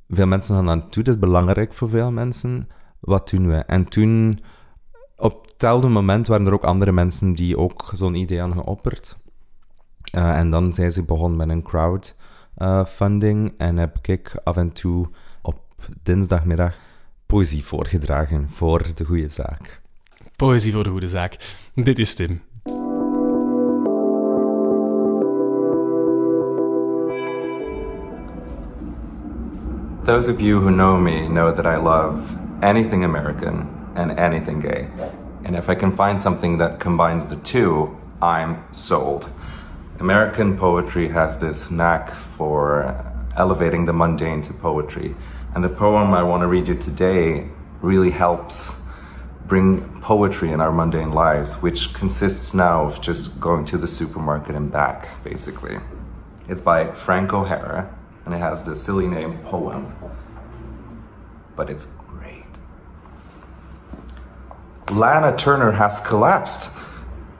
veel 0.08 0.26
mensen 0.26 0.54
gaan 0.54 0.66
daar 0.66 0.76
naartoe. 0.76 1.02
Dat 1.02 1.14
is 1.14 1.20
belangrijk 1.20 1.72
voor 1.72 1.88
veel 1.88 2.10
mensen. 2.12 2.68
Wat 3.00 3.30
doen 3.30 3.48
we? 3.48 3.56
En 3.56 3.84
toen 3.84 4.40
op 5.16 5.46
hetzelfde 5.46 5.88
moment 5.88 6.26
waren 6.26 6.46
er 6.46 6.52
ook 6.52 6.64
andere 6.64 6.92
mensen 6.92 7.34
die 7.34 7.58
ook 7.58 7.90
zo'n 7.94 8.14
idee 8.14 8.42
aan 8.42 8.52
geopperd. 8.52 9.16
Uh, 10.14 10.38
en 10.38 10.50
dan 10.50 10.74
zijn 10.74 10.92
ze 10.92 11.04
begonnen 11.04 11.36
met 11.36 11.48
een 11.48 11.62
crowdfunding. 11.62 13.54
en 13.58 13.76
heb 13.76 13.98
ik 14.02 14.40
af 14.44 14.56
en 14.56 14.72
toe 14.72 15.08
op 15.42 15.60
dinsdagmiddag 16.02 16.76
poëzie 17.26 17.64
voorgedragen 17.64 18.50
voor 18.50 18.86
de 18.94 19.04
goede 19.04 19.28
zaak. 19.28 19.80
Poëzie 20.36 20.72
voor 20.72 20.84
de 20.84 20.90
goede 20.90 21.08
zaak. 21.08 21.56
Dit 21.74 21.98
is 21.98 22.14
Tim. 22.14 22.42
Those 30.08 30.26
of 30.26 30.40
you 30.40 30.58
who 30.58 30.70
know 30.70 30.96
me 30.96 31.28
know 31.28 31.52
that 31.52 31.66
I 31.66 31.76
love 31.76 32.34
anything 32.64 33.04
American 33.04 33.92
and 33.94 34.18
anything 34.18 34.58
gay. 34.58 34.88
And 35.44 35.54
if 35.54 35.68
I 35.68 35.74
can 35.74 35.94
find 35.94 36.18
something 36.18 36.56
that 36.56 36.80
combines 36.80 37.26
the 37.26 37.36
two, 37.36 37.94
I'm 38.22 38.64
sold. 38.72 39.28
American 40.00 40.56
poetry 40.56 41.08
has 41.08 41.36
this 41.36 41.70
knack 41.70 42.10
for 42.38 43.04
elevating 43.36 43.84
the 43.84 43.92
mundane 43.92 44.40
to 44.44 44.54
poetry. 44.54 45.14
And 45.54 45.62
the 45.62 45.68
poem 45.68 46.14
I 46.14 46.22
want 46.22 46.40
to 46.40 46.46
read 46.46 46.68
you 46.68 46.74
today 46.74 47.46
really 47.82 48.10
helps 48.10 48.80
bring 49.46 50.00
poetry 50.00 50.52
in 50.52 50.62
our 50.62 50.72
mundane 50.72 51.12
lives, 51.12 51.56
which 51.56 51.92
consists 51.92 52.54
now 52.54 52.86
of 52.86 53.02
just 53.02 53.38
going 53.42 53.66
to 53.66 53.76
the 53.76 53.86
supermarket 53.86 54.54
and 54.54 54.72
back, 54.72 55.22
basically. 55.22 55.78
It's 56.48 56.62
by 56.62 56.92
Frank 56.92 57.34
O'Hara, 57.34 57.94
and 58.28 58.36
it 58.36 58.40
has 58.40 58.62
the 58.62 58.76
silly 58.76 59.06
name 59.06 59.38
Poem. 59.38 59.90
But 61.56 61.70
it's 61.70 61.86
great. 62.06 62.44
Lana 64.90 65.34
Turner 65.34 65.72
has 65.72 66.00
collapsed. 66.00 66.70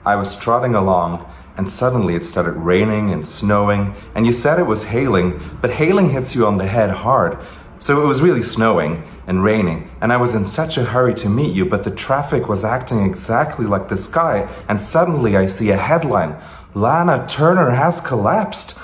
I 0.03 0.15
was 0.15 0.35
trotting 0.35 0.73
along, 0.73 1.31
and 1.57 1.71
suddenly 1.71 2.15
it 2.15 2.25
started 2.25 2.53
raining 2.53 3.11
and 3.11 3.23
snowing, 3.23 3.93
and 4.15 4.25
you 4.25 4.33
said 4.33 4.57
it 4.57 4.63
was 4.63 4.85
hailing, 4.85 5.39
but 5.61 5.69
hailing 5.69 6.09
hits 6.09 6.33
you 6.33 6.47
on 6.47 6.57
the 6.57 6.65
head 6.65 6.89
hard. 6.89 7.37
So 7.77 8.01
it 8.01 8.07
was 8.07 8.23
really 8.23 8.41
snowing 8.41 9.03
and 9.27 9.43
raining, 9.43 9.91
and 10.01 10.11
I 10.11 10.17
was 10.17 10.33
in 10.33 10.43
such 10.43 10.79
a 10.79 10.85
hurry 10.85 11.13
to 11.15 11.29
meet 11.29 11.53
you, 11.53 11.65
but 11.65 11.83
the 11.83 11.91
traffic 11.91 12.49
was 12.49 12.63
acting 12.63 13.05
exactly 13.05 13.67
like 13.67 13.89
the 13.89 13.95
sky, 13.95 14.49
and 14.67 14.81
suddenly 14.81 15.37
I 15.37 15.45
see 15.45 15.69
a 15.69 15.77
headline 15.77 16.35
Lana 16.73 17.27
Turner 17.27 17.71
has 17.71 18.01
collapsed. 18.01 18.75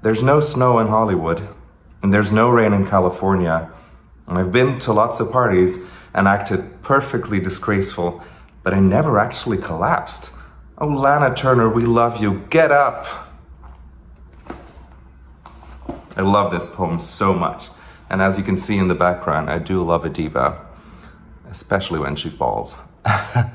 There's 0.00 0.22
no 0.22 0.40
snow 0.40 0.78
in 0.78 0.86
Hollywood, 0.86 1.48
and 2.02 2.14
there's 2.14 2.30
no 2.30 2.50
rain 2.50 2.72
in 2.72 2.86
California. 2.86 3.70
And 4.26 4.38
I've 4.38 4.52
been 4.52 4.78
to 4.80 4.92
lots 4.92 5.18
of 5.18 5.32
parties 5.32 5.84
and 6.14 6.28
acted 6.28 6.82
perfectly 6.82 7.40
disgraceful, 7.40 8.22
but 8.62 8.72
I 8.72 8.78
never 8.80 9.18
actually 9.18 9.58
collapsed. 9.58 10.30
Oh, 10.78 10.86
Lana 10.86 11.34
Turner, 11.34 11.68
we 11.68 11.84
love 11.84 12.22
you. 12.22 12.46
Get 12.50 12.70
up. 12.70 13.06
I 16.16 16.22
love 16.22 16.52
this 16.52 16.68
poem 16.68 16.98
so 16.98 17.34
much. 17.34 17.68
And 18.10 18.22
as 18.22 18.38
you 18.38 18.44
can 18.44 18.56
see 18.56 18.78
in 18.78 18.88
the 18.88 18.94
background, 18.94 19.50
I 19.50 19.58
do 19.58 19.84
love 19.84 20.04
a 20.04 20.08
diva, 20.08 20.64
especially 21.50 21.98
when 21.98 22.14
she 22.14 22.30
falls. 22.30 22.78
I 23.04 23.50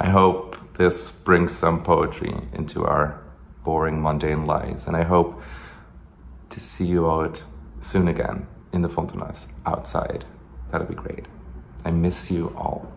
hope 0.00 0.56
this 0.76 1.10
brings 1.10 1.54
some 1.54 1.82
poetry 1.82 2.34
into 2.52 2.84
our 2.84 3.21
boring, 3.64 4.00
mundane 4.00 4.46
lives, 4.46 4.86
and 4.86 4.96
I 4.96 5.02
hope 5.02 5.42
to 6.50 6.60
see 6.60 6.84
you 6.84 7.10
out 7.10 7.42
soon 7.80 8.08
again 8.08 8.46
in 8.72 8.82
the 8.82 8.88
Fontanas 8.88 9.46
outside. 9.66 10.24
That'd 10.70 10.88
be 10.88 10.94
great. 10.94 11.26
I 11.84 11.90
miss 11.90 12.30
you 12.30 12.54
all. 12.56 12.92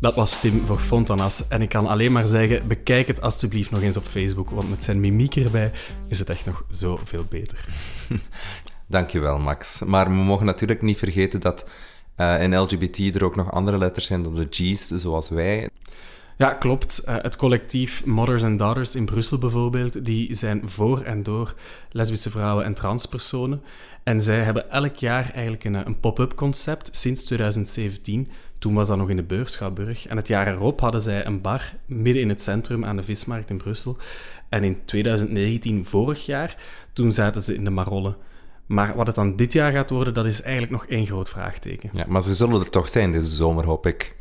Dat 0.00 0.14
was 0.14 0.40
Tim 0.40 0.52
voor 0.52 0.78
Fontanas. 0.78 1.48
En 1.48 1.62
ik 1.62 1.68
kan 1.68 1.86
alleen 1.86 2.12
maar 2.12 2.26
zeggen, 2.26 2.66
bekijk 2.66 3.06
het 3.06 3.20
alsjeblieft 3.20 3.70
nog 3.70 3.82
eens 3.82 3.96
op 3.96 4.02
Facebook, 4.02 4.50
want 4.50 4.70
met 4.70 4.84
zijn 4.84 5.00
mimiek 5.00 5.36
erbij 5.36 5.72
is 6.08 6.18
het 6.18 6.28
echt 6.28 6.46
nog 6.46 6.64
zoveel 6.68 7.24
beter. 7.28 7.64
Dankjewel, 8.86 9.38
Max. 9.38 9.82
Maar 9.86 10.06
we 10.06 10.14
mogen 10.14 10.46
natuurlijk 10.46 10.82
niet 10.82 10.98
vergeten 10.98 11.40
dat 11.40 11.68
uh, 12.16 12.42
in 12.42 12.58
LGBT 12.58 12.98
er 12.98 13.24
ook 13.24 13.36
nog 13.36 13.52
andere 13.52 13.78
letters 13.78 14.06
zijn 14.06 14.22
dan 14.22 14.34
de 14.34 14.46
G's, 14.50 14.86
zoals 14.86 15.28
wij. 15.28 15.68
Ja, 16.36 16.52
klopt. 16.52 17.02
Uh, 17.08 17.16
het 17.18 17.36
collectief 17.36 18.04
Mothers 18.04 18.42
and 18.42 18.58
Daughters 18.58 18.94
in 18.94 19.04
Brussel 19.04 19.38
bijvoorbeeld, 19.38 20.04
die 20.04 20.34
zijn 20.34 20.68
voor 20.68 21.02
en 21.02 21.22
door 21.22 21.54
lesbische 21.90 22.30
vrouwen 22.30 22.64
en 22.64 22.74
transpersonen. 22.74 23.62
En 24.02 24.22
zij 24.22 24.42
hebben 24.42 24.70
elk 24.70 24.96
jaar 24.96 25.30
eigenlijk 25.30 25.64
een, 25.64 25.74
een 25.86 26.00
pop-up 26.00 26.34
concept 26.34 26.96
sinds 26.96 27.24
2017 27.24 28.28
toen 28.58 28.74
was 28.74 28.88
dat 28.88 28.96
nog 28.96 29.10
in 29.10 29.16
de 29.16 29.22
Beurschouwburg. 29.22 30.06
En 30.06 30.16
het 30.16 30.28
jaar 30.28 30.46
erop 30.46 30.80
hadden 30.80 31.00
zij 31.00 31.26
een 31.26 31.40
bar 31.40 31.74
midden 31.86 32.22
in 32.22 32.28
het 32.28 32.42
centrum 32.42 32.84
aan 32.84 32.96
de 32.96 33.02
Vismarkt 33.02 33.50
in 33.50 33.56
Brussel. 33.56 33.96
En 34.48 34.64
in 34.64 34.84
2019, 34.84 35.84
vorig 35.84 36.26
jaar, 36.26 36.56
toen 36.92 37.12
zaten 37.12 37.42
ze 37.42 37.54
in 37.54 37.64
de 37.64 37.70
Marolle. 37.70 38.16
Maar 38.66 38.96
wat 38.96 39.06
het 39.06 39.16
dan 39.16 39.36
dit 39.36 39.52
jaar 39.52 39.72
gaat 39.72 39.90
worden, 39.90 40.14
dat 40.14 40.26
is 40.26 40.42
eigenlijk 40.42 40.72
nog 40.72 40.86
één 40.86 41.06
groot 41.06 41.28
vraagteken. 41.28 41.90
Ja, 41.92 42.04
maar 42.08 42.22
ze 42.22 42.34
zullen 42.34 42.60
er 42.60 42.70
toch 42.70 42.88
zijn 42.88 43.12
deze 43.12 43.36
zomer, 43.36 43.64
hoop 43.64 43.86
ik. 43.86 44.16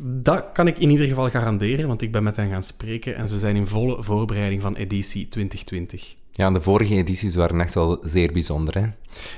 Dat 0.00 0.44
kan 0.52 0.66
ik 0.66 0.78
in 0.78 0.90
ieder 0.90 1.06
geval 1.06 1.30
garanderen, 1.30 1.86
want 1.86 2.02
ik 2.02 2.12
ben 2.12 2.22
met 2.22 2.36
hen 2.36 2.50
gaan 2.50 2.62
spreken 2.62 3.16
en 3.16 3.28
ze 3.28 3.38
zijn 3.38 3.56
in 3.56 3.66
volle 3.66 4.02
voorbereiding 4.02 4.62
van 4.62 4.76
editie 4.76 5.28
2020. 5.28 6.16
Ja, 6.38 6.50
de 6.50 6.60
vorige 6.60 6.94
edities 6.94 7.34
waren 7.34 7.60
echt 7.60 7.74
wel 7.74 7.98
zeer 8.02 8.32
bijzonder, 8.32 8.74
hè? 8.74 8.86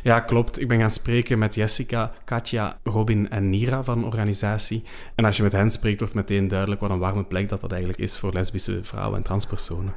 Ja, 0.03 0.21
klopt. 0.21 0.61
Ik 0.61 0.69
ben 0.69 0.79
gaan 0.79 0.91
spreken 0.91 1.39
met 1.39 1.55
Jessica, 1.55 2.13
Katja, 2.25 2.79
Robin 2.85 3.31
en 3.31 3.51
Nira 3.51 3.85
van 3.85 4.01
de 4.01 4.07
organisatie. 4.07 4.83
En 5.15 5.25
als 5.25 5.37
je 5.37 5.43
met 5.43 5.53
hen 5.53 5.71
spreekt, 5.71 5.99
wordt 5.99 6.15
meteen 6.15 6.49
duidelijk 6.49 6.81
wat 6.81 6.91
een 6.91 6.99
warme 6.99 7.25
plek 7.25 7.49
dat 7.49 7.61
dat 7.61 7.71
eigenlijk 7.71 8.01
is 8.01 8.19
voor 8.19 8.33
lesbische 8.33 8.79
vrouwen 8.83 9.17
en 9.17 9.23
transpersonen. 9.23 9.95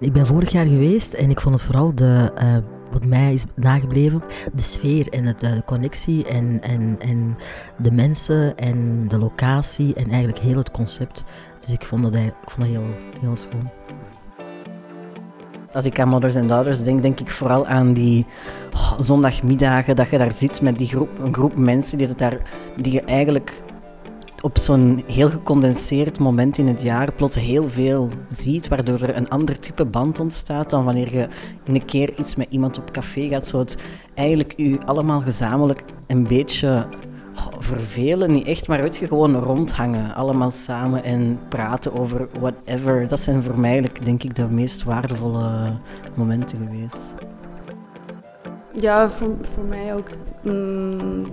Ik 0.00 0.12
ben 0.12 0.26
vorig 0.26 0.52
jaar 0.52 0.66
geweest 0.66 1.12
en 1.12 1.30
ik 1.30 1.40
vond 1.40 1.54
het 1.54 1.64
vooral 1.64 1.94
de, 1.94 2.32
uh, 2.42 2.56
wat 2.92 3.06
mij 3.06 3.32
is 3.32 3.44
nagebleven, 3.54 4.22
de 4.54 4.62
sfeer 4.62 5.08
en 5.08 5.24
het, 5.24 5.40
de 5.40 5.62
connectie 5.66 6.26
en, 6.26 6.62
en, 6.62 6.96
en 6.98 7.36
de 7.78 7.90
mensen 7.90 8.56
en 8.56 9.08
de 9.08 9.18
locatie 9.18 9.94
en 9.94 10.08
eigenlijk 10.08 10.38
heel 10.38 10.56
het 10.56 10.70
concept. 10.70 11.24
Dus 11.58 11.72
ik 11.72 11.84
vond 11.84 12.02
dat, 12.02 12.14
ik 12.14 12.32
vond 12.44 12.58
dat 12.58 12.66
heel, 12.66 12.94
heel 13.20 13.36
schoon. 13.36 13.70
Als 15.72 15.84
ik 15.84 16.00
aan 16.00 16.08
Mothers 16.08 16.36
and 16.36 16.48
Daughters 16.48 16.82
denk, 16.82 17.02
denk 17.02 17.20
ik 17.20 17.30
vooral 17.30 17.66
aan 17.66 17.92
die 17.92 18.26
oh, 18.72 18.92
zondagmiddagen 18.98 19.96
dat 19.96 20.10
je 20.10 20.18
daar 20.18 20.32
zit 20.32 20.60
met 20.60 20.78
die 20.78 20.88
groep, 20.88 21.18
een 21.18 21.34
groep 21.34 21.56
mensen 21.56 21.98
die, 21.98 22.06
het 22.06 22.18
daar, 22.18 22.38
die 22.76 22.92
je 22.92 23.02
eigenlijk 23.02 23.62
op 24.40 24.58
zo'n 24.58 25.02
heel 25.06 25.30
gecondenseerd 25.30 26.18
moment 26.18 26.58
in 26.58 26.66
het 26.66 26.82
jaar 26.82 27.12
plots 27.12 27.34
heel 27.34 27.68
veel 27.68 28.10
ziet, 28.28 28.68
waardoor 28.68 29.00
er 29.00 29.16
een 29.16 29.28
ander 29.28 29.60
type 29.60 29.84
band 29.84 30.18
ontstaat 30.18 30.70
dan 30.70 30.84
wanneer 30.84 31.14
je 31.14 31.28
een 31.64 31.84
keer 31.84 32.18
iets 32.18 32.36
met 32.36 32.46
iemand 32.50 32.78
op 32.78 32.90
café 32.90 33.28
gaat. 33.28 33.46
Zo 33.46 33.58
het 33.58 33.76
eigenlijk 34.14 34.54
u 34.56 34.78
allemaal 34.84 35.20
gezamenlijk 35.20 35.84
een 36.06 36.26
beetje 36.26 36.88
vervelen, 37.58 38.32
niet 38.32 38.46
echt, 38.46 38.68
maar 38.68 38.82
weet 38.82 38.96
je, 38.96 39.06
gewoon 39.06 39.34
rondhangen. 39.34 40.14
Allemaal 40.14 40.50
samen 40.50 41.04
en 41.04 41.40
praten 41.48 41.92
over 41.92 42.28
whatever. 42.40 43.08
Dat 43.08 43.20
zijn 43.20 43.42
voor 43.42 43.58
mij, 43.58 43.88
denk 44.02 44.22
ik, 44.22 44.34
de 44.34 44.48
meest 44.48 44.84
waardevolle 44.84 45.78
momenten 46.14 46.58
geweest. 46.58 47.14
Ja, 48.72 49.10
voor, 49.10 49.64
mij 49.68 49.94
ook. 49.94 50.08
Mm, 50.42 51.24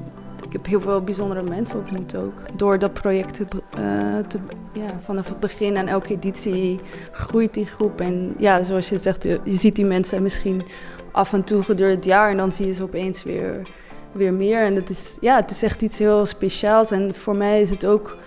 ik 0.45 0.53
heb 0.53 0.65
heel 0.65 0.81
veel 0.81 1.01
bijzondere 1.01 1.43
mensen 1.43 1.77
ontmoet 1.77 2.15
ook. 2.15 2.33
Door 2.55 2.79
dat 2.79 2.93
project 2.93 3.35
te, 3.35 3.45
uh, 3.79 4.27
te, 4.27 4.39
ja, 4.73 4.99
vanaf 5.03 5.27
het 5.27 5.39
begin 5.39 5.75
en 5.75 5.87
elke 5.87 6.13
editie 6.13 6.79
groeit 7.11 7.53
die 7.53 7.65
groep. 7.65 8.01
En 8.01 8.35
ja, 8.37 8.63
zoals 8.63 8.89
je 8.89 8.97
zegt, 8.97 9.23
je, 9.23 9.39
je 9.43 9.55
ziet 9.55 9.75
die 9.75 9.85
mensen 9.85 10.23
misschien 10.23 10.63
af 11.11 11.33
en 11.33 11.43
toe 11.43 11.63
gedurende 11.63 11.95
het 11.95 12.05
jaar 12.05 12.29
en 12.29 12.37
dan 12.37 12.51
zie 12.51 12.65
je 12.65 12.73
ze 12.73 12.83
opeens 12.83 13.23
weer 13.23 13.67
weer 14.13 14.33
meer. 14.33 14.63
En 14.63 14.75
het 14.75 14.89
is, 14.89 15.17
ja, 15.21 15.35
het 15.35 15.51
is 15.51 15.63
echt 15.63 15.81
iets 15.81 15.97
heel 15.97 16.25
speciaals. 16.25 16.91
En 16.91 17.15
voor 17.15 17.35
mij 17.35 17.61
is 17.61 17.69
het 17.69 17.85
ook, 17.85 18.17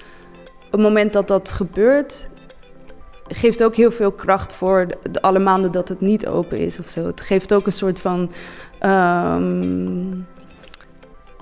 het 0.70 0.80
moment 0.80 1.12
dat 1.12 1.28
dat 1.28 1.50
gebeurt, 1.50 2.28
geeft 3.28 3.64
ook 3.64 3.74
heel 3.74 3.90
veel 3.90 4.12
kracht 4.12 4.54
voor 4.54 4.86
de, 4.86 5.22
alle 5.22 5.38
maanden 5.38 5.72
dat 5.72 5.88
het 5.88 6.00
niet 6.00 6.26
open 6.26 6.58
is 6.58 6.78
of 6.78 6.88
zo. 6.88 7.06
Het 7.06 7.20
geeft 7.20 7.54
ook 7.54 7.66
een 7.66 7.72
soort 7.72 8.00
van. 8.00 8.30
Um, 8.80 10.26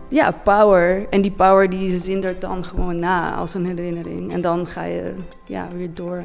ja, 0.09 0.31
power. 0.31 1.09
En 1.09 1.23
die 1.23 1.33
power 1.33 1.71
die 1.71 1.97
zindert 1.97 2.41
dan 2.41 2.65
gewoon 2.65 2.99
na 2.99 3.35
als 3.35 3.55
een 3.55 3.67
herinnering. 3.67 4.33
En 4.33 4.41
dan 4.41 4.67
ga 4.67 4.83
je 4.83 5.15
ja, 5.47 5.69
weer 5.73 5.95
door. 5.95 6.25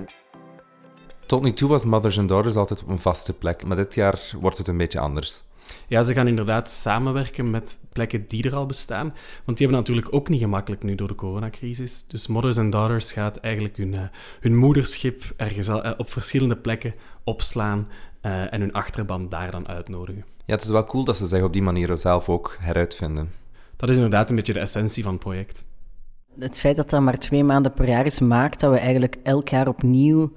Tot 1.25 1.43
nu 1.43 1.53
toe 1.53 1.69
was 1.69 1.85
Mothers 1.85 2.19
and 2.19 2.29
Daughters 2.29 2.55
altijd 2.55 2.81
op 2.81 2.89
een 2.89 2.99
vaste 2.99 3.33
plek, 3.33 3.65
maar 3.65 3.77
dit 3.77 3.95
jaar 3.95 4.31
wordt 4.39 4.57
het 4.57 4.67
een 4.67 4.77
beetje 4.77 4.99
anders. 4.99 5.43
Ja, 5.89 6.03
ze 6.03 6.13
gaan 6.13 6.27
inderdaad 6.27 6.69
samenwerken 6.69 7.49
met 7.49 7.79
plekken 7.91 8.27
die 8.27 8.43
er 8.43 8.55
al 8.55 8.65
bestaan. 8.65 9.13
Want 9.45 9.57
die 9.57 9.67
hebben 9.67 9.85
natuurlijk 9.85 10.15
ook 10.15 10.29
niet 10.29 10.39
gemakkelijk 10.39 10.83
nu 10.83 10.95
door 10.95 11.07
de 11.07 11.15
coronacrisis. 11.15 12.07
Dus 12.07 12.27
Mothers 12.27 12.57
and 12.57 12.71
Daughters 12.71 13.11
gaat 13.11 13.37
eigenlijk 13.37 13.77
hun, 13.77 13.93
uh, 13.93 14.01
hun 14.39 14.57
moederschip 14.57 15.23
ergens 15.37 15.67
uh, 15.67 15.91
op 15.97 16.11
verschillende 16.11 16.55
plekken 16.55 16.93
opslaan 17.23 17.87
uh, 18.21 18.53
en 18.53 18.61
hun 18.61 18.73
achterban 18.73 19.29
daar 19.29 19.51
dan 19.51 19.67
uitnodigen. 19.67 20.25
Ja, 20.45 20.53
het 20.55 20.63
is 20.63 20.69
wel 20.69 20.85
cool 20.85 21.03
dat 21.03 21.17
ze 21.17 21.27
zich 21.27 21.43
op 21.43 21.53
die 21.53 21.61
manier 21.61 21.97
zelf 21.97 22.29
ook 22.29 22.57
heruitvinden. 22.59 23.31
Dat 23.75 23.89
is 23.89 23.95
inderdaad 23.95 24.29
een 24.29 24.35
beetje 24.35 24.53
de 24.53 24.59
essentie 24.59 25.03
van 25.03 25.13
het 25.13 25.21
project. 25.21 25.65
Het 26.39 26.59
feit 26.59 26.75
dat 26.75 26.89
dat 26.89 27.01
maar 27.01 27.17
twee 27.17 27.43
maanden 27.43 27.73
per 27.73 27.87
jaar 27.87 28.05
is, 28.05 28.19
maakt 28.19 28.59
dat 28.59 28.71
we 28.71 28.77
eigenlijk 28.77 29.17
elk 29.23 29.47
jaar 29.47 29.67
opnieuw 29.67 30.31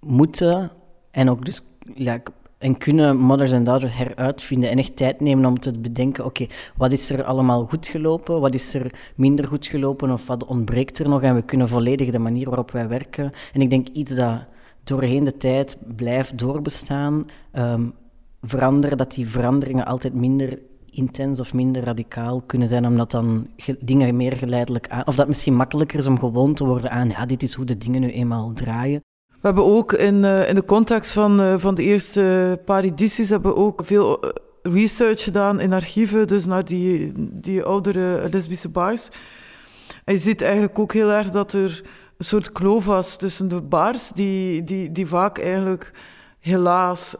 moeten 0.00 0.72
en 1.10 1.30
ook 1.30 1.44
dus 1.44 1.62
ja, 1.94 2.22
en 2.64 2.78
kunnen 2.78 3.16
mothers 3.16 3.52
en 3.52 3.64
daughters 3.64 3.96
heruitvinden 3.96 4.70
en 4.70 4.78
echt 4.78 4.96
tijd 4.96 5.20
nemen 5.20 5.44
om 5.44 5.58
te 5.58 5.78
bedenken, 5.78 6.24
oké, 6.24 6.46
wat 6.76 6.92
is 6.92 7.10
er 7.10 7.24
allemaal 7.24 7.66
goed 7.66 7.86
gelopen, 7.86 8.40
wat 8.40 8.54
is 8.54 8.74
er 8.74 8.94
minder 9.16 9.46
goed 9.46 9.66
gelopen 9.66 10.10
of 10.10 10.26
wat 10.26 10.44
ontbreekt 10.44 10.98
er 10.98 11.08
nog 11.08 11.22
en 11.22 11.34
we 11.34 11.42
kunnen 11.42 11.68
volledig 11.68 12.10
de 12.10 12.18
manier 12.18 12.46
waarop 12.46 12.70
wij 12.70 12.88
werken. 12.88 13.32
En 13.52 13.60
ik 13.60 13.70
denk 13.70 13.88
iets 13.88 14.14
dat 14.14 14.46
doorheen 14.84 15.24
de 15.24 15.36
tijd 15.36 15.76
blijft 15.96 16.38
doorbestaan, 16.38 17.24
um, 17.52 17.92
veranderen, 18.42 18.96
dat 18.96 19.14
die 19.14 19.28
veranderingen 19.28 19.86
altijd 19.86 20.14
minder 20.14 20.58
intens 20.90 21.40
of 21.40 21.54
minder 21.54 21.84
radicaal 21.84 22.40
kunnen 22.40 22.68
zijn, 22.68 22.86
omdat 22.86 23.10
dan 23.10 23.46
dingen 23.80 24.16
meer 24.16 24.36
geleidelijk 24.36 24.88
aan... 24.88 25.06
Of 25.06 25.14
dat 25.14 25.28
misschien 25.28 25.56
makkelijker 25.56 25.98
is 25.98 26.06
om 26.06 26.18
gewoon 26.18 26.54
te 26.54 26.64
worden 26.64 26.90
aan, 26.90 27.08
ja, 27.08 27.26
dit 27.26 27.42
is 27.42 27.54
hoe 27.54 27.64
de 27.64 27.78
dingen 27.78 28.00
nu 28.00 28.10
eenmaal 28.10 28.52
draaien. 28.52 29.02
We 29.44 29.50
hebben 29.50 29.68
ook 29.68 29.92
in, 29.92 30.22
uh, 30.22 30.48
in 30.48 30.54
de 30.54 30.64
context 30.64 31.12
van, 31.12 31.40
uh, 31.40 31.54
van 31.56 31.74
de 31.74 31.82
eerste 31.82 32.60
paar 32.64 32.82
edities 32.82 33.28
hebben 33.28 33.52
we 33.52 33.56
ook 33.56 33.80
veel 33.84 34.20
eh, 34.20 34.30
research 34.62 35.22
gedaan 35.22 35.60
in 35.60 35.72
archieven, 35.72 36.26
dus 36.26 36.46
naar 36.46 36.64
die, 36.64 37.12
die 37.16 37.62
oudere 37.62 38.28
lesbische 38.30 38.68
bars. 38.68 39.08
En 40.04 40.14
je 40.14 40.20
ziet 40.20 40.42
eigenlijk 40.42 40.78
ook 40.78 40.92
heel 40.92 41.10
erg 41.10 41.30
dat 41.30 41.52
er 41.52 41.82
een 42.18 42.24
soort 42.24 42.52
kloof 42.52 42.84
was 42.84 43.16
tussen 43.16 43.48
de 43.48 43.60
bars, 43.60 44.10
die, 44.10 44.62
die, 44.62 44.90
die 44.90 45.06
vaak 45.06 45.38
eigenlijk 45.38 45.90
helaas 46.40 47.16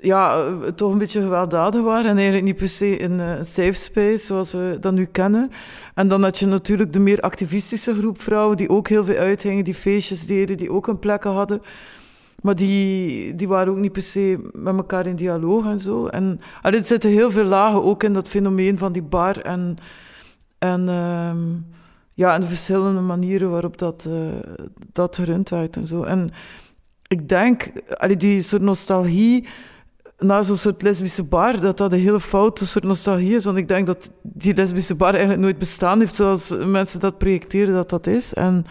ja, 0.00 0.46
eh, 0.46 0.68
toch 0.68 0.92
een 0.92 0.98
beetje 0.98 1.20
gewelddadig 1.20 1.82
waren 1.82 2.10
en 2.10 2.16
eigenlijk 2.16 2.46
niet 2.46 2.56
per 2.56 2.68
se 2.68 3.02
een 3.02 3.18
uh, 3.18 3.32
safe 3.40 3.72
space 3.72 4.24
zoals 4.24 4.52
we 4.52 4.76
dat 4.80 4.92
nu 4.92 5.04
kennen. 5.04 5.50
En 5.94 6.08
dan 6.08 6.22
had 6.22 6.38
je 6.38 6.46
natuurlijk 6.46 6.92
de 6.92 7.00
meer 7.00 7.20
activistische 7.20 7.94
groep 7.94 8.20
vrouwen 8.20 8.56
die 8.56 8.68
ook 8.68 8.88
heel 8.88 9.04
veel 9.04 9.16
uitgingen, 9.16 9.64
die 9.64 9.74
feestjes 9.74 10.26
deden, 10.26 10.56
die 10.56 10.72
ook 10.72 10.86
een 10.86 10.98
plekken 10.98 11.30
hadden. 11.30 11.62
Maar 12.42 12.54
die, 12.56 13.34
die 13.34 13.48
waren 13.48 13.72
ook 13.72 13.78
niet 13.78 13.92
per 13.92 14.02
se 14.02 14.50
met 14.52 14.76
elkaar 14.76 15.06
in 15.06 15.16
dialoog 15.16 15.66
en 15.66 15.78
zo. 15.78 16.06
En 16.06 16.40
er 16.62 16.86
zitten 16.86 17.10
heel 17.10 17.30
veel 17.30 17.44
lagen 17.44 17.82
ook 17.82 18.02
in 18.02 18.12
dat 18.12 18.28
fenomeen 18.28 18.78
van 18.78 18.92
die 18.92 19.02
bar 19.02 19.38
en, 19.38 19.76
en, 20.58 20.80
uh, 20.88 21.32
ja, 22.14 22.34
en 22.34 22.40
de 22.40 22.46
verschillende 22.46 23.00
manieren 23.00 23.50
waarop 23.50 23.78
dat, 23.78 24.06
uh, 24.08 24.14
dat 24.92 25.16
gerund 25.16 25.48
werd 25.48 25.76
en 25.76 25.86
zo. 25.86 26.02
En 26.02 26.30
ik 27.06 27.28
denk, 27.28 27.72
allee, 27.96 28.16
die 28.16 28.42
soort 28.42 28.62
nostalgie 28.62 29.46
naar 30.20 30.44
zo'n 30.44 30.56
soort 30.56 30.82
lesbische 30.82 31.24
bar, 31.24 31.60
dat 31.60 31.78
dat 31.78 31.92
een 31.92 31.98
hele 31.98 32.20
foute 32.20 32.66
soort 32.66 32.84
nostalgie 32.84 33.34
is. 33.34 33.44
Want 33.44 33.56
ik 33.56 33.68
denk 33.68 33.86
dat 33.86 34.10
die 34.22 34.54
lesbische 34.54 34.94
bar 34.94 35.10
eigenlijk 35.10 35.40
nooit 35.40 35.58
bestaan 35.58 35.98
heeft 35.98 36.14
zoals 36.14 36.54
mensen 36.64 37.00
dat 37.00 37.18
projecteren 37.18 37.74
dat 37.74 37.90
dat 37.90 38.06
is. 38.06 38.34
En 38.34 38.64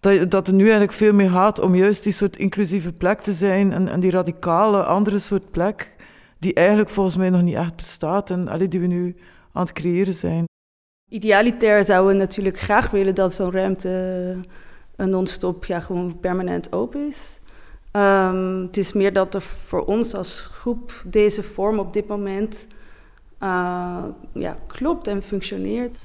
dat, 0.00 0.30
dat 0.30 0.48
er 0.48 0.54
nu 0.54 0.62
eigenlijk 0.62 0.92
veel 0.92 1.12
meer 1.12 1.30
gaat 1.30 1.60
om 1.60 1.74
juist 1.74 2.04
die 2.04 2.12
soort 2.12 2.36
inclusieve 2.36 2.92
plek 2.92 3.20
te 3.20 3.32
zijn 3.32 3.72
en, 3.72 3.88
en 3.88 4.00
die 4.00 4.10
radicale 4.10 4.84
andere 4.84 5.18
soort 5.18 5.50
plek, 5.50 5.96
die 6.38 6.54
eigenlijk 6.54 6.90
volgens 6.90 7.16
mij 7.16 7.30
nog 7.30 7.42
niet 7.42 7.54
echt 7.54 7.76
bestaat 7.76 8.30
en 8.30 8.48
allee, 8.48 8.68
die 8.68 8.80
we 8.80 8.86
nu 8.86 9.16
aan 9.52 9.62
het 9.62 9.72
creëren 9.72 10.14
zijn. 10.14 10.44
Idealitair 11.10 11.84
zouden 11.84 12.12
we 12.12 12.18
natuurlijk 12.18 12.58
graag 12.58 12.90
willen 12.90 13.14
dat 13.14 13.34
zo'n 13.34 13.50
ruimte 13.52 13.88
een 14.96 15.10
non-stop 15.10 15.64
ja, 15.64 15.80
gewoon 15.80 16.20
permanent 16.20 16.72
open 16.72 17.06
is. 17.06 17.39
Um, 17.92 18.62
het 18.62 18.76
is 18.76 18.92
meer 18.92 19.12
dat 19.12 19.34
er 19.34 19.42
voor 19.42 19.84
ons 19.84 20.14
als 20.14 20.40
groep 20.40 21.02
deze 21.06 21.42
vorm 21.42 21.78
op 21.78 21.92
dit 21.92 22.08
moment 22.08 22.66
uh, 23.42 24.04
ja, 24.32 24.56
klopt 24.66 25.06
en 25.06 25.22
functioneert. 25.22 25.98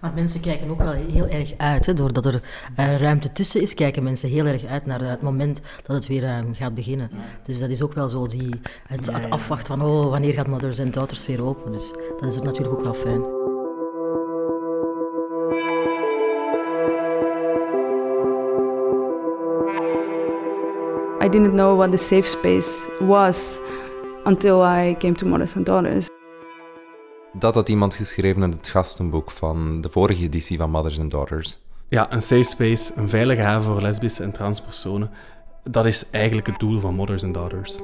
Maar 0.00 0.12
mensen 0.14 0.40
kijken 0.40 0.70
ook 0.70 0.78
wel 0.78 0.92
heel 0.92 1.26
erg 1.26 1.52
uit. 1.56 1.86
Hè. 1.86 1.94
Doordat 1.94 2.26
er 2.26 2.42
uh, 2.78 3.00
ruimte 3.00 3.32
tussen 3.32 3.60
is, 3.60 3.74
kijken 3.74 4.02
mensen 4.02 4.28
heel 4.28 4.46
erg 4.46 4.64
uit 4.64 4.86
naar 4.86 5.00
het 5.00 5.22
moment 5.22 5.60
dat 5.86 5.96
het 5.96 6.06
weer 6.06 6.22
uh, 6.22 6.38
gaat 6.52 6.74
beginnen. 6.74 7.10
Dus 7.44 7.58
dat 7.58 7.70
is 7.70 7.82
ook 7.82 7.92
wel 7.92 8.08
zo 8.08 8.26
die, 8.26 8.60
het, 8.86 9.06
het 9.06 9.30
afwachten 9.30 9.78
van 9.78 9.86
oh, 9.86 10.10
wanneer 10.10 10.32
gaat 10.32 10.46
Mothers 10.46 10.80
and 10.80 10.94
Daughters 10.94 11.26
weer 11.26 11.42
open. 11.42 11.70
Dus 11.70 11.92
dat 12.20 12.32
is 12.32 12.38
ook 12.38 12.44
natuurlijk 12.44 12.78
ook 12.78 12.84
wel 12.84 12.94
fijn. 12.94 13.49
I 21.22 21.28
didn't 21.28 21.54
know 21.54 21.76
what 21.76 21.90
the 21.90 21.96
safe 21.98 22.26
space 22.26 22.88
was 22.98 23.60
until 24.24 24.62
I 24.62 24.94
came 24.98 25.14
to 25.14 25.26
Mothers 25.26 25.56
and 25.56 25.66
Daughters. 25.66 26.08
Dat 27.32 27.54
had 27.54 27.68
iemand 27.68 27.94
geschreven 27.94 28.42
in 28.42 28.50
het 28.50 28.68
gastenboek 28.68 29.30
van 29.30 29.80
de 29.80 29.88
vorige 29.90 30.22
editie 30.22 30.58
van 30.58 30.70
Mothers 30.70 30.98
and 30.98 31.10
Daughters. 31.10 31.58
Ja, 31.88 32.12
een 32.12 32.20
safe 32.20 32.42
space, 32.42 32.92
een 32.96 33.08
veilige 33.08 33.42
haven 33.42 33.72
voor 33.72 33.80
lesbische 33.80 34.22
en 34.22 34.32
transpersonen. 34.32 35.10
Dat 35.64 35.86
is 35.86 36.10
eigenlijk 36.10 36.46
het 36.46 36.58
doel 36.58 36.80
van 36.80 36.94
Mothers 36.94 37.24
and 37.24 37.34
Daughters. 37.34 37.80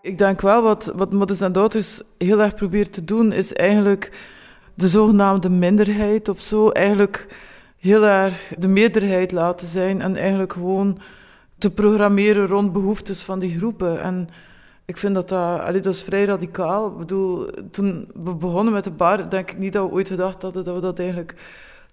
Ik 0.00 0.18
denk 0.18 0.40
wel 0.40 0.62
wat, 0.62 0.92
wat 0.96 1.12
Mothers 1.12 1.42
and 1.42 1.54
Daughters 1.54 2.02
heel 2.18 2.40
erg 2.40 2.54
probeert 2.54 2.92
te 2.92 3.04
doen, 3.04 3.32
is 3.32 3.52
eigenlijk 3.52 4.10
de 4.74 4.88
zogenaamde 4.88 5.50
minderheid 5.50 6.28
of 6.28 6.40
zo, 6.40 6.70
eigenlijk 6.70 7.26
heel 7.78 8.06
erg 8.06 8.52
de 8.58 8.68
meerderheid 8.68 9.32
laten 9.32 9.66
zijn 9.66 10.00
en 10.00 10.16
eigenlijk 10.16 10.52
gewoon 10.52 10.98
te 11.62 11.70
programmeren 11.70 12.46
rond 12.46 12.72
behoeftes 12.72 13.22
van 13.22 13.38
die 13.38 13.56
groepen. 13.56 14.02
En 14.02 14.28
ik 14.84 14.96
vind 14.96 15.14
dat 15.14 15.28
dat, 15.28 15.60
allee, 15.60 15.80
dat 15.80 15.94
is 15.94 16.02
vrij 16.02 16.24
radicaal. 16.24 16.86
Ik 16.86 16.96
bedoel, 16.96 17.50
toen 17.70 18.10
we 18.14 18.34
begonnen 18.34 18.72
met 18.72 18.84
de 18.84 18.90
bar, 18.90 19.30
denk 19.30 19.50
ik 19.50 19.58
niet 19.58 19.72
dat 19.72 19.88
we 19.88 19.94
ooit 19.94 20.08
gedacht 20.08 20.42
hadden 20.42 20.64
dat 20.64 20.74
we 20.74 20.80
dat 20.80 20.98
eigenlijk 20.98 21.34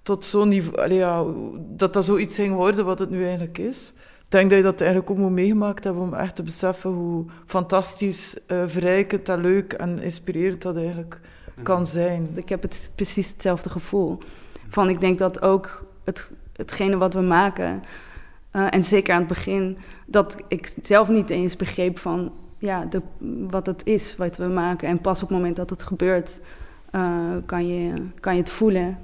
tot 0.04 0.26
zo'n 0.26 0.48
niveau, 0.48 0.82
allee, 0.82 0.98
ja, 0.98 1.26
dat 1.58 1.94
dat 1.94 2.06
zoiets 2.06 2.36
ging 2.36 2.54
worden 2.54 2.86
wat 2.86 3.00
het 3.00 3.10
nu 3.10 3.24
eigenlijk 3.24 3.58
is. 3.58 3.94
Ik 4.24 4.32
denk 4.32 4.50
dat 4.50 4.58
je 4.58 4.64
dat 4.64 4.82
eigenlijk 4.82 5.12
ook 5.12 5.18
moet 5.18 5.32
meegemaakt 5.32 5.84
hebben 5.84 6.04
om 6.04 6.14
echt 6.14 6.36
te 6.36 6.44
beseffen 6.44 6.90
hoe 6.90 7.26
fantastisch, 7.46 8.38
uh, 8.48 8.64
verrijkend 8.66 9.30
en 9.30 9.42
leuk 9.42 9.74
en 9.74 10.00
inspirerend 10.00 10.62
dat 10.62 10.76
eigenlijk 10.76 11.20
kan 11.64 11.88
zijn. 11.88 12.30
Ik 12.34 12.50
heb 12.50 12.62
het 12.62 12.92
precies 12.96 13.30
hetzelfde 13.30 13.70
gevoel. 13.70 14.18
Van 14.68 14.90
ik 14.90 15.00
denk 15.00 15.20
dat 15.20 15.42
ook 15.42 15.86
het, 16.04 16.32
hetgene 16.56 16.98
wat 16.98 17.14
we 17.14 17.22
maken 17.22 17.84
uh, 18.54 18.68
en 18.70 18.84
zeker 18.84 19.14
aan 19.14 19.20
het 19.20 19.28
begin, 19.28 19.78
dat 20.06 20.38
ik 20.48 20.76
zelf 20.82 21.08
niet 21.08 21.30
eens 21.30 21.56
begreep 21.56 22.00
van 22.00 22.32
ja, 22.58 22.86
de, 22.86 23.02
wat 23.50 23.66
het 23.66 23.86
is 23.86 24.16
wat 24.18 24.38
we 24.38 24.46
maken. 24.46 24.88
En 24.88 25.02
pas 25.02 25.24
op 25.24 25.30
het 25.30 25.38
moment 25.38 25.56
dat 25.56 25.70
het 25.70 25.84
gebeurt, 25.84 26.42
uh, 26.92 27.36
kan, 27.46 27.68
je, 27.68 28.08
kan 28.20 28.34
je 28.34 28.42
het 28.42 28.50
voelen. 28.50 28.98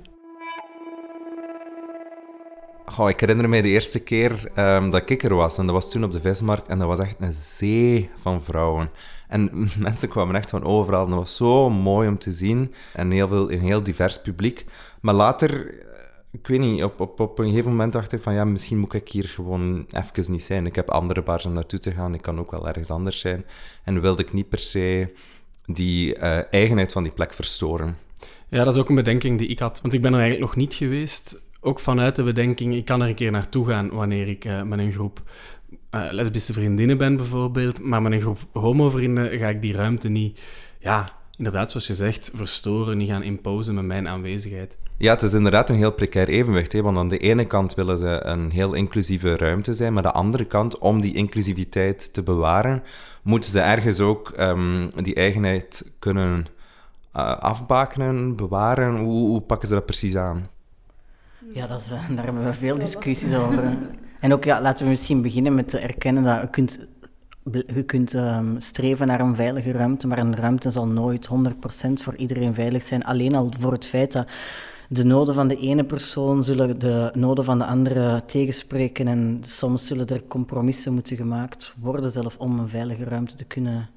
Oh, 2.99 3.09
ik 3.09 3.19
herinner 3.19 3.49
me 3.49 3.61
de 3.61 3.67
eerste 3.67 4.03
keer 4.03 4.51
um, 4.57 4.89
dat 4.89 5.09
ik 5.09 5.23
er 5.23 5.35
was. 5.35 5.57
En 5.57 5.65
dat 5.65 5.75
was 5.75 5.91
toen 5.91 6.03
op 6.03 6.11
de 6.11 6.21
vismarkt. 6.21 6.67
En 6.67 6.79
dat 6.79 6.87
was 6.87 6.99
echt 6.99 7.15
een 7.19 7.33
zee 7.33 8.09
van 8.15 8.41
vrouwen. 8.41 8.89
En 9.27 9.49
mensen 9.79 10.09
kwamen 10.09 10.35
echt 10.35 10.49
van 10.49 10.63
overal. 10.63 11.03
En 11.03 11.09
dat 11.09 11.19
was 11.19 11.35
zo 11.35 11.69
mooi 11.69 12.07
om 12.07 12.17
te 12.17 12.33
zien. 12.33 12.73
En 12.93 13.11
heel 13.11 13.27
veel, 13.27 13.51
een 13.51 13.61
heel 13.61 13.83
divers 13.83 14.21
publiek. 14.21 14.65
Maar 15.01 15.13
later 15.13 15.75
ik 16.39 16.47
weet 16.47 16.59
niet, 16.59 16.83
op, 16.83 16.99
op, 16.99 17.19
op 17.19 17.39
een 17.39 17.49
gegeven 17.49 17.69
moment 17.69 17.93
dacht 17.93 18.11
ik 18.11 18.21
van 18.21 18.33
ja, 18.33 18.45
misschien 18.45 18.77
moet 18.77 18.93
ik 18.93 19.09
hier 19.09 19.25
gewoon 19.25 19.85
even 19.91 20.31
niet 20.31 20.43
zijn. 20.43 20.65
Ik 20.65 20.75
heb 20.75 20.89
andere 20.89 21.21
bars 21.21 21.45
om 21.45 21.53
naartoe 21.53 21.79
te 21.79 21.91
gaan, 21.91 22.13
ik 22.13 22.21
kan 22.21 22.39
ook 22.39 22.51
wel 22.51 22.67
ergens 22.67 22.89
anders 22.89 23.19
zijn. 23.19 23.45
En 23.83 24.01
wilde 24.01 24.23
ik 24.23 24.33
niet 24.33 24.49
per 24.49 24.59
se 24.59 25.13
die 25.65 26.17
uh, 26.17 26.53
eigenheid 26.53 26.91
van 26.91 27.03
die 27.03 27.11
plek 27.11 27.33
verstoren. 27.33 27.97
Ja, 28.49 28.63
dat 28.63 28.75
is 28.75 28.81
ook 28.81 28.89
een 28.89 28.95
bedenking 28.95 29.37
die 29.37 29.47
ik 29.47 29.59
had, 29.59 29.81
want 29.81 29.93
ik 29.93 30.01
ben 30.01 30.13
er 30.13 30.19
eigenlijk 30.19 30.49
nog 30.49 30.59
niet 30.59 30.73
geweest. 30.73 31.41
Ook 31.59 31.79
vanuit 31.79 32.15
de 32.15 32.23
bedenking, 32.23 32.75
ik 32.75 32.85
kan 32.85 33.01
er 33.01 33.07
een 33.07 33.15
keer 33.15 33.31
naartoe 33.31 33.67
gaan 33.67 33.89
wanneer 33.89 34.27
ik 34.27 34.45
uh, 34.45 34.61
met 34.61 34.79
een 34.79 34.91
groep 34.91 35.21
uh, 35.91 36.07
lesbische 36.11 36.53
vriendinnen 36.53 36.97
ben 36.97 37.15
bijvoorbeeld, 37.15 37.81
maar 37.81 38.01
met 38.01 38.11
een 38.11 38.21
groep 38.21 38.39
homo-vrienden 38.53 39.37
ga 39.37 39.49
ik 39.49 39.61
die 39.61 39.73
ruimte 39.73 40.09
niet, 40.09 40.41
ja, 40.79 41.13
inderdaad, 41.37 41.71
zoals 41.71 41.87
je 41.87 41.95
zegt, 41.95 42.31
verstoren, 42.35 42.97
niet 42.97 43.09
gaan 43.09 43.23
imposen 43.23 43.75
met 43.75 43.85
mijn 43.85 44.07
aanwezigheid. 44.07 44.77
Ja, 44.97 45.13
het 45.13 45.23
is 45.23 45.33
inderdaad 45.33 45.69
een 45.69 45.75
heel 45.75 45.91
precair 45.91 46.27
evenwicht. 46.27 46.71
Hè? 46.71 46.81
Want 46.81 46.97
aan 46.97 47.09
de 47.09 47.17
ene 47.17 47.45
kant 47.45 47.73
willen 47.73 47.97
ze 47.97 48.19
een 48.23 48.49
heel 48.51 48.73
inclusieve 48.73 49.37
ruimte 49.37 49.73
zijn, 49.73 49.93
maar 49.93 50.03
aan 50.03 50.11
de 50.11 50.17
andere 50.17 50.45
kant, 50.45 50.77
om 50.77 51.01
die 51.01 51.15
inclusiviteit 51.15 52.13
te 52.13 52.23
bewaren, 52.23 52.83
moeten 53.21 53.49
ze 53.49 53.59
ergens 53.59 53.99
ook 53.99 54.33
um, 54.39 54.89
die 55.03 55.15
eigenheid 55.15 55.91
kunnen 55.99 56.45
uh, 57.15 57.37
afbakenen, 57.37 58.35
bewaren. 58.35 58.97
Hoe, 58.97 59.27
hoe, 59.27 59.41
pakken 59.41 59.67
ze 59.67 59.73
dat 59.73 59.85
precies 59.85 60.15
aan? 60.15 60.47
Ja, 61.53 61.67
dat 61.67 61.79
is, 61.79 61.91
uh, 61.91 62.09
daar 62.09 62.25
hebben 62.25 62.45
we 62.45 62.53
veel 62.53 62.77
discussies 62.77 63.33
over. 63.33 63.77
En 64.19 64.33
ook, 64.33 64.43
ja, 64.43 64.61
laten 64.61 64.83
we 64.83 64.89
misschien 64.89 65.21
beginnen 65.21 65.55
met 65.55 65.67
te 65.67 65.79
erkennen 65.79 66.23
dat 66.23 66.41
je 66.41 66.49
kunt 66.49 66.87
je 67.51 67.83
kunt 67.83 68.13
um, 68.13 68.59
streven 68.59 69.07
naar 69.07 69.19
een 69.19 69.35
veilige 69.35 69.71
ruimte, 69.71 70.07
maar 70.07 70.17
een 70.17 70.35
ruimte 70.35 70.69
zal 70.69 70.87
nooit 70.87 71.29
100% 71.29 71.93
voor 71.93 72.15
iedereen 72.15 72.53
veilig 72.53 72.83
zijn. 72.83 73.03
Alleen 73.03 73.35
al 73.35 73.51
voor 73.59 73.71
het 73.71 73.85
feit 73.85 74.11
dat 74.11 74.27
de 74.95 75.05
noden 75.05 75.33
van 75.33 75.47
de 75.47 75.57
ene 75.57 75.83
persoon 75.83 76.43
zullen 76.43 76.79
de 76.79 77.11
noden 77.13 77.43
van 77.43 77.57
de 77.57 77.65
andere 77.65 78.23
tegenspreken 78.25 79.07
en 79.07 79.39
soms 79.41 79.87
zullen 79.87 80.07
er 80.07 80.23
compromissen 80.27 80.93
moeten 80.93 81.17
gemaakt 81.17 81.73
worden 81.81 82.11
zelf 82.11 82.37
om 82.37 82.59
een 82.59 82.69
veilige 82.69 83.03
ruimte 83.03 83.35
te 83.35 83.45
kunnen 83.45 83.89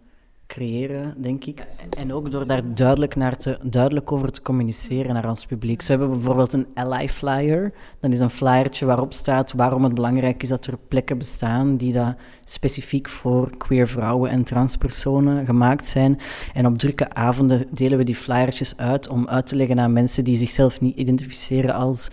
creëren, 0.49 1.15
denk 1.23 1.45
ik. 1.45 1.67
En 1.97 2.13
ook 2.13 2.31
door 2.31 2.47
daar 2.47 2.75
duidelijk, 2.75 3.17
naar 3.17 3.37
te, 3.37 3.59
duidelijk 3.63 4.13
over 4.13 4.33
te 4.33 4.43
communiceren 4.43 5.15
naar 5.15 5.29
ons 5.29 5.47
publiek. 5.47 5.83
Zo 5.83 5.91
hebben 5.91 6.11
bijvoorbeeld 6.11 6.53
een 6.53 6.67
ally 6.75 7.09
flyer. 7.09 7.73
Dat 8.01 8.11
is 8.11 8.19
een 8.21 8.31
flyertje 8.31 8.87
waarop 8.87 9.13
staat 9.13 9.53
waarom 9.53 9.85
het 9.85 9.95
belangrijk 9.95 10.43
is 10.43 10.49
dat 10.49 10.67
er 10.67 10.79
plekken 10.89 11.19
bestaan 11.19 11.77
die 11.77 11.93
dat 11.93 12.17
specifiek 12.45 13.09
voor 13.09 13.57
queer 13.57 13.89
vrouwen 13.89 14.31
en 14.31 14.45
transpersonen 14.45 15.47
gemaakt 15.47 15.87
zijn. 15.87 16.19
En 16.55 16.67
op 16.67 16.79
drukke 16.79 17.15
avonden 17.15 17.67
delen 17.73 17.99
we 17.99 18.05
die 18.05 18.15
flyertjes 18.15 18.77
uit 18.77 19.09
om 19.09 19.29
uit 19.29 19.47
te 19.47 19.57
leggen 19.57 19.81
aan 19.81 19.93
mensen 19.93 20.25
die 20.25 20.37
zichzelf 20.37 20.81
niet 20.81 20.97
identificeren 20.97 21.75
als 21.75 22.09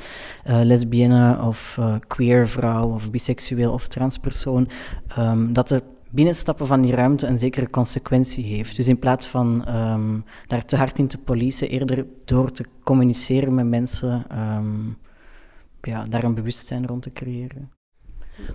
uh, 0.48 0.60
lesbienne 0.62 1.42
of 1.42 1.78
uh, 1.80 1.96
queer 2.08 2.48
vrouw 2.48 2.94
of 2.94 3.12
biseksueel 3.12 3.72
of 3.74 3.88
transpersoon. 3.88 4.70
Um, 5.18 5.54
dat 5.54 5.72
er 5.72 5.82
binnenstappen 6.16 6.68
van 6.68 6.82
die 6.82 6.96
ruimte 6.96 7.28
een 7.28 7.40
zekere 7.40 7.70
consequentie 7.70 8.46
heeft. 8.46 8.76
Dus 8.76 8.88
in 8.88 9.00
plaats 9.00 9.28
van 9.28 9.76
um, 9.76 10.26
daar 10.48 10.66
te 10.66 10.76
hard 10.76 11.00
in 11.00 11.08
te 11.08 11.18
policen, 11.18 11.70
eerder 11.70 12.06
door 12.26 12.52
te 12.52 12.66
communiceren 12.84 13.56
met 13.56 13.66
mensen, 13.66 14.26
um, 14.58 14.98
ja, 15.82 16.06
daar 16.06 16.24
een 16.24 16.36
bewustzijn 16.36 16.88
rond 16.88 17.02
te 17.02 17.12
creëren. 17.12 17.72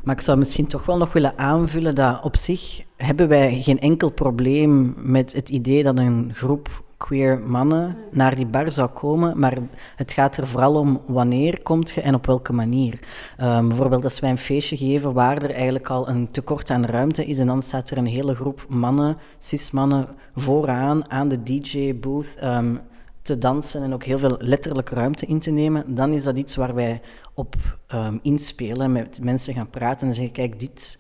Maar 0.02 0.14
ik 0.14 0.20
zou 0.20 0.38
misschien 0.38 0.66
toch 0.66 0.86
wel 0.86 0.96
nog 0.96 1.12
willen 1.12 1.38
aanvullen 1.38 1.94
dat 1.94 2.22
op 2.22 2.36
zich 2.36 2.84
hebben 2.96 3.28
wij 3.28 3.62
geen 3.62 3.78
enkel 3.78 4.10
probleem 4.10 4.94
met 4.96 5.32
het 5.32 5.48
idee 5.48 5.82
dat 5.82 5.98
een 5.98 6.30
groep 6.34 6.84
queer 7.06 7.38
mannen 7.38 7.96
naar 8.10 8.34
die 8.34 8.46
bar 8.46 8.72
zou 8.72 8.88
komen, 8.88 9.38
maar 9.38 9.58
het 9.96 10.12
gaat 10.12 10.36
er 10.36 10.46
vooral 10.46 10.74
om 10.74 11.00
wanneer 11.06 11.62
komt 11.62 11.90
je 11.90 12.00
en 12.00 12.14
op 12.14 12.26
welke 12.26 12.52
manier. 12.52 12.98
Um, 13.40 13.68
bijvoorbeeld 13.68 14.04
als 14.04 14.20
wij 14.20 14.30
een 14.30 14.38
feestje 14.38 14.76
geven 14.76 15.12
waar 15.12 15.42
er 15.42 15.50
eigenlijk 15.50 15.90
al 15.90 16.08
een 16.08 16.30
tekort 16.30 16.70
aan 16.70 16.84
ruimte 16.84 17.24
is 17.24 17.38
en 17.38 17.46
dan 17.46 17.62
staat 17.62 17.90
er 17.90 17.98
een 17.98 18.06
hele 18.06 18.34
groep 18.34 18.66
mannen, 18.68 19.16
cis-mannen, 19.38 20.08
vooraan 20.34 21.10
aan 21.10 21.28
de 21.28 21.42
DJ-booth 21.42 22.42
um, 22.42 22.80
te 23.22 23.38
dansen 23.38 23.82
en 23.82 23.92
ook 23.94 24.04
heel 24.04 24.18
veel 24.18 24.36
letterlijk 24.38 24.90
ruimte 24.90 25.26
in 25.26 25.38
te 25.38 25.50
nemen, 25.50 25.94
dan 25.94 26.12
is 26.12 26.24
dat 26.24 26.38
iets 26.38 26.56
waar 26.56 26.74
wij 26.74 27.00
op 27.34 27.54
um, 27.94 28.18
inspelen, 28.22 28.92
met 28.92 29.20
mensen 29.22 29.54
gaan 29.54 29.70
praten 29.70 30.06
en 30.06 30.14
zeggen, 30.14 30.32
kijk, 30.32 30.60
dit 30.60 30.98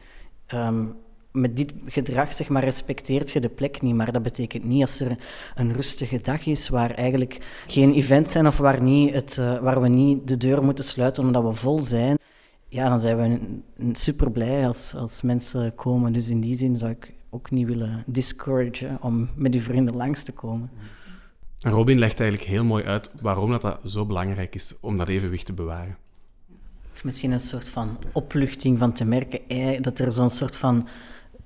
met 1.32 1.56
dit 1.56 1.72
gedrag 1.86 2.34
zeg 2.34 2.48
maar, 2.48 2.64
respecteert 2.64 3.30
je 3.30 3.40
de 3.40 3.48
plek 3.48 3.82
niet. 3.82 3.94
Maar 3.94 4.12
dat 4.12 4.22
betekent 4.22 4.64
niet 4.64 4.80
als 4.80 5.00
er 5.00 5.18
een 5.54 5.72
rustige 5.72 6.20
dag 6.20 6.46
is 6.46 6.68
waar 6.68 6.90
eigenlijk 6.90 7.64
geen 7.66 7.92
events 7.92 8.32
zijn 8.32 8.46
of 8.46 8.58
waar, 8.58 8.82
niet 8.82 9.14
het, 9.14 9.36
uh, 9.40 9.58
waar 9.58 9.80
we 9.80 9.88
niet 9.88 10.28
de 10.28 10.36
deur 10.36 10.64
moeten 10.64 10.84
sluiten 10.84 11.24
omdat 11.24 11.42
we 11.42 11.52
vol 11.52 11.82
zijn. 11.82 12.18
Ja, 12.68 12.88
dan 12.88 13.00
zijn 13.00 13.16
we 13.16 13.92
super 13.92 14.30
blij 14.30 14.66
als, 14.66 14.94
als 14.94 15.22
mensen 15.22 15.74
komen. 15.74 16.12
Dus 16.12 16.28
in 16.28 16.40
die 16.40 16.54
zin 16.54 16.76
zou 16.76 16.90
ik 16.90 17.12
ook 17.30 17.50
niet 17.50 17.66
willen 17.66 18.04
discouragen 18.06 18.98
om 19.00 19.28
met 19.36 19.54
uw 19.54 19.60
vrienden 19.60 19.96
langs 19.96 20.22
te 20.22 20.32
komen. 20.32 20.70
Robin 21.58 21.98
legt 21.98 22.20
eigenlijk 22.20 22.50
heel 22.50 22.64
mooi 22.64 22.84
uit 22.84 23.10
waarom 23.20 23.50
dat, 23.50 23.62
dat 23.62 23.78
zo 23.84 24.06
belangrijk 24.06 24.54
is 24.54 24.74
om 24.80 24.96
dat 24.96 25.08
evenwicht 25.08 25.46
te 25.46 25.52
bewaren. 25.52 25.96
Of 26.92 27.04
misschien 27.04 27.30
een 27.30 27.40
soort 27.40 27.68
van 27.68 27.98
opluchting 28.12 28.78
van 28.78 28.92
te 28.92 29.04
merken 29.04 29.48
eh, 29.48 29.82
dat 29.82 29.98
er 29.98 30.12
zo'n 30.12 30.30
soort 30.30 30.56
van 30.56 30.88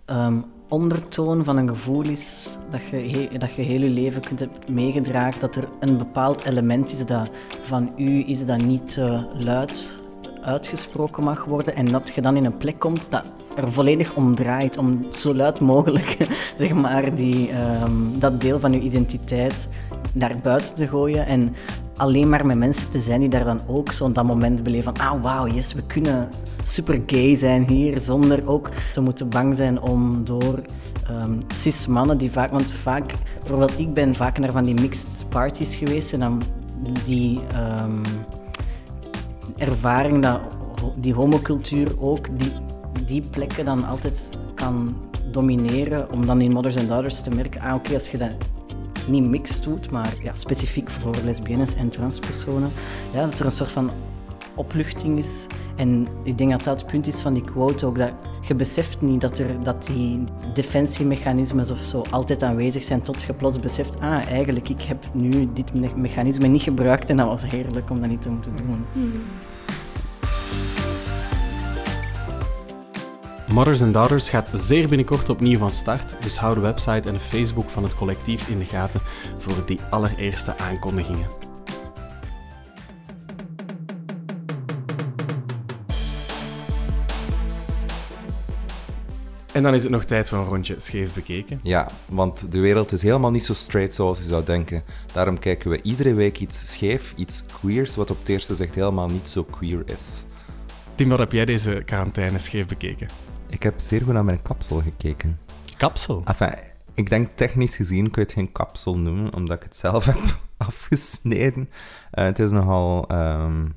um, 0.06 0.44
ondertoon 0.68 1.44
van 1.44 1.56
een 1.56 1.68
gevoel 1.68 2.08
is 2.08 2.56
dat 2.70 2.80
je, 2.90 3.28
dat 3.38 3.54
je 3.54 3.62
heel 3.62 3.80
je 3.80 3.88
leven 3.88 4.20
kunt 4.20 4.40
hebben 4.40 4.58
meegedragen. 4.68 5.40
Dat 5.40 5.56
er 5.56 5.68
een 5.80 5.96
bepaald 5.96 6.44
element 6.44 6.92
is 6.92 7.06
dat 7.06 7.28
van 7.62 7.92
u 7.96 8.24
is 8.26 8.46
dat 8.46 8.62
niet 8.62 8.96
uh, 8.96 9.22
luid 9.34 10.02
uitgesproken 10.42 11.22
mag 11.22 11.44
worden. 11.44 11.74
En 11.74 11.86
dat 11.86 12.12
je 12.14 12.20
dan 12.20 12.36
in 12.36 12.44
een 12.44 12.56
plek 12.56 12.78
komt 12.78 13.10
dat 13.10 13.24
er 13.56 13.72
volledig 13.72 14.14
om 14.14 14.34
draait. 14.34 14.78
Om 14.78 15.06
zo 15.12 15.34
luid 15.34 15.60
mogelijk 15.60 16.16
zeg 16.58 16.74
maar, 16.74 17.14
die, 17.14 17.50
um, 17.82 18.18
dat 18.18 18.40
deel 18.40 18.60
van 18.60 18.72
je 18.72 18.80
identiteit 18.80 19.68
naar 20.12 20.38
buiten 20.42 20.74
te 20.74 20.86
gooien. 20.86 21.26
En 21.26 21.54
alleen 21.96 22.28
maar 22.28 22.46
met 22.46 22.56
mensen 22.56 22.90
te 22.90 23.00
zijn 23.00 23.20
die 23.20 23.28
daar 23.28 23.44
dan 23.44 23.60
ook 23.66 23.92
zo'n 23.92 24.12
dat 24.12 24.24
moment 24.24 24.62
beleven 24.62 24.96
van 24.96 25.06
ah 25.06 25.22
wauw, 25.22 25.46
yes, 25.46 25.74
we 25.74 25.86
kunnen 25.86 26.28
super 26.62 27.02
gay 27.06 27.34
zijn 27.34 27.68
hier, 27.68 27.98
zonder 27.98 28.46
ook 28.46 28.70
te 28.92 29.00
moeten 29.00 29.30
bang 29.30 29.56
zijn 29.56 29.80
om 29.80 30.24
door 30.24 30.62
um, 31.10 31.42
cis 31.48 31.86
mannen 31.86 32.18
die 32.18 32.30
vaak, 32.30 32.50
want 32.50 32.72
vaak, 32.72 33.14
bijvoorbeeld 33.38 33.78
ik 33.78 33.94
ben 33.94 34.14
vaak 34.14 34.38
naar 34.38 34.52
van 34.52 34.64
die 34.64 34.80
mixed 34.80 35.24
parties 35.28 35.76
geweest 35.76 36.12
en 36.12 36.20
dan 36.20 36.42
die 37.04 37.40
um, 37.56 38.02
ervaring 39.56 40.22
dat 40.22 40.40
die 40.96 41.14
homocultuur 41.14 42.00
ook 42.00 42.38
die, 42.38 42.52
die 43.06 43.22
plekken 43.30 43.64
dan 43.64 43.86
altijd 43.86 44.30
kan 44.54 44.96
domineren, 45.30 46.12
om 46.12 46.26
dan 46.26 46.40
in 46.40 46.52
Mothers 46.52 46.76
and 46.76 46.88
Daughters 46.88 47.20
te 47.20 47.30
merken, 47.30 47.60
ah 47.60 47.74
oké, 47.74 47.94
als 47.94 48.10
je 48.10 48.18
dat 48.18 48.30
niet 49.08 49.24
mixed 49.24 49.62
doet, 49.62 49.90
maar 49.90 50.14
ja, 50.22 50.32
specifiek 50.34 50.90
voor 50.90 51.14
lesbiennes 51.24 51.74
en 51.74 51.88
transpersonen. 51.88 52.72
Ja, 53.12 53.24
dat 53.24 53.38
er 53.38 53.44
een 53.44 53.50
soort 53.50 53.70
van 53.70 53.90
opluchting 54.54 55.18
is. 55.18 55.46
En 55.76 56.06
ik 56.22 56.38
denk 56.38 56.50
dat 56.50 56.64
dat 56.64 56.80
het 56.80 56.90
punt 56.90 57.06
is 57.06 57.20
van 57.20 57.34
die 57.34 57.44
quote 57.44 57.86
ook, 57.86 57.98
dat 57.98 58.12
je 58.40 58.54
beseft 58.54 59.00
niet 59.00 59.20
dat, 59.20 59.38
er, 59.38 59.62
dat 59.62 59.86
die 59.86 60.24
defensiemechanismes 60.52 61.70
of 61.70 61.78
zo 61.78 62.02
altijd 62.10 62.42
aanwezig 62.42 62.82
zijn, 62.82 63.02
tot 63.02 63.22
je 63.22 63.32
plots 63.32 63.60
beseft, 63.60 64.00
ah, 64.00 64.26
eigenlijk, 64.26 64.68
ik 64.68 64.82
heb 64.82 65.04
nu 65.12 65.48
dit 65.52 65.96
mechanisme 65.96 66.46
niet 66.46 66.62
gebruikt 66.62 67.10
en 67.10 67.16
dat 67.16 67.26
was 67.26 67.46
heerlijk 67.46 67.90
om 67.90 68.00
dat 68.00 68.08
niet 68.08 68.22
te 68.22 68.30
moeten 68.30 68.56
doen. 68.56 68.84
Hmm. 68.92 69.12
Mothers 73.54 73.82
and 73.82 73.92
Daughters 73.92 74.28
gaat 74.28 74.50
zeer 74.54 74.88
binnenkort 74.88 75.28
opnieuw 75.28 75.58
van 75.58 75.72
start, 75.72 76.14
dus 76.20 76.36
hou 76.36 76.54
de 76.54 76.60
website 76.60 77.08
en 77.08 77.14
de 77.14 77.20
Facebook 77.20 77.70
van 77.70 77.82
het 77.82 77.94
collectief 77.94 78.48
in 78.48 78.58
de 78.58 78.64
gaten 78.64 79.00
voor 79.38 79.66
die 79.66 79.78
allereerste 79.90 80.58
aankondigingen. 80.58 81.26
En 89.52 89.62
dan 89.62 89.74
is 89.74 89.82
het 89.82 89.92
nog 89.92 90.04
tijd 90.04 90.28
voor 90.28 90.38
een 90.38 90.44
rondje 90.44 90.80
scheef 90.80 91.14
bekeken. 91.14 91.60
Ja, 91.62 91.88
want 92.06 92.52
de 92.52 92.60
wereld 92.60 92.92
is 92.92 93.02
helemaal 93.02 93.30
niet 93.30 93.44
zo 93.44 93.54
straight 93.54 93.94
zoals 93.94 94.18
je 94.18 94.24
zou 94.24 94.44
denken. 94.44 94.82
Daarom 95.12 95.38
kijken 95.38 95.70
we 95.70 95.82
iedere 95.82 96.14
week 96.14 96.40
iets 96.40 96.72
scheef, 96.72 97.14
iets 97.16 97.44
queers, 97.60 97.96
wat 97.96 98.10
op 98.10 98.18
het 98.18 98.28
eerste 98.28 98.54
zegt 98.54 98.74
helemaal 98.74 99.08
niet 99.08 99.28
zo 99.28 99.44
queer 99.44 99.82
is. 99.86 100.22
Tim, 100.94 101.08
wat 101.08 101.18
heb 101.18 101.32
jij 101.32 101.44
deze 101.44 101.82
quarantaine 101.84 102.38
scheef 102.38 102.66
bekeken? 102.66 103.23
Ik 103.54 103.62
heb 103.62 103.80
zeer 103.80 104.02
goed 104.02 104.12
naar 104.12 104.24
mijn 104.24 104.42
kapsel 104.42 104.80
gekeken. 104.80 105.38
Kapsel? 105.76 106.22
Enfin, 106.24 106.54
ik 106.94 107.08
denk 107.08 107.30
technisch 107.34 107.76
gezien 107.76 108.10
kun 108.10 108.22
je 108.22 108.28
het 108.28 108.32
geen 108.32 108.52
kapsel 108.52 108.98
noemen, 108.98 109.34
omdat 109.34 109.56
ik 109.56 109.62
het 109.62 109.76
zelf 109.76 110.04
heb 110.12 110.40
afgesneden. 110.56 111.68
Uh, 112.12 112.24
het 112.24 112.38
is 112.38 112.50
nogal 112.50 113.12
um, 113.12 113.74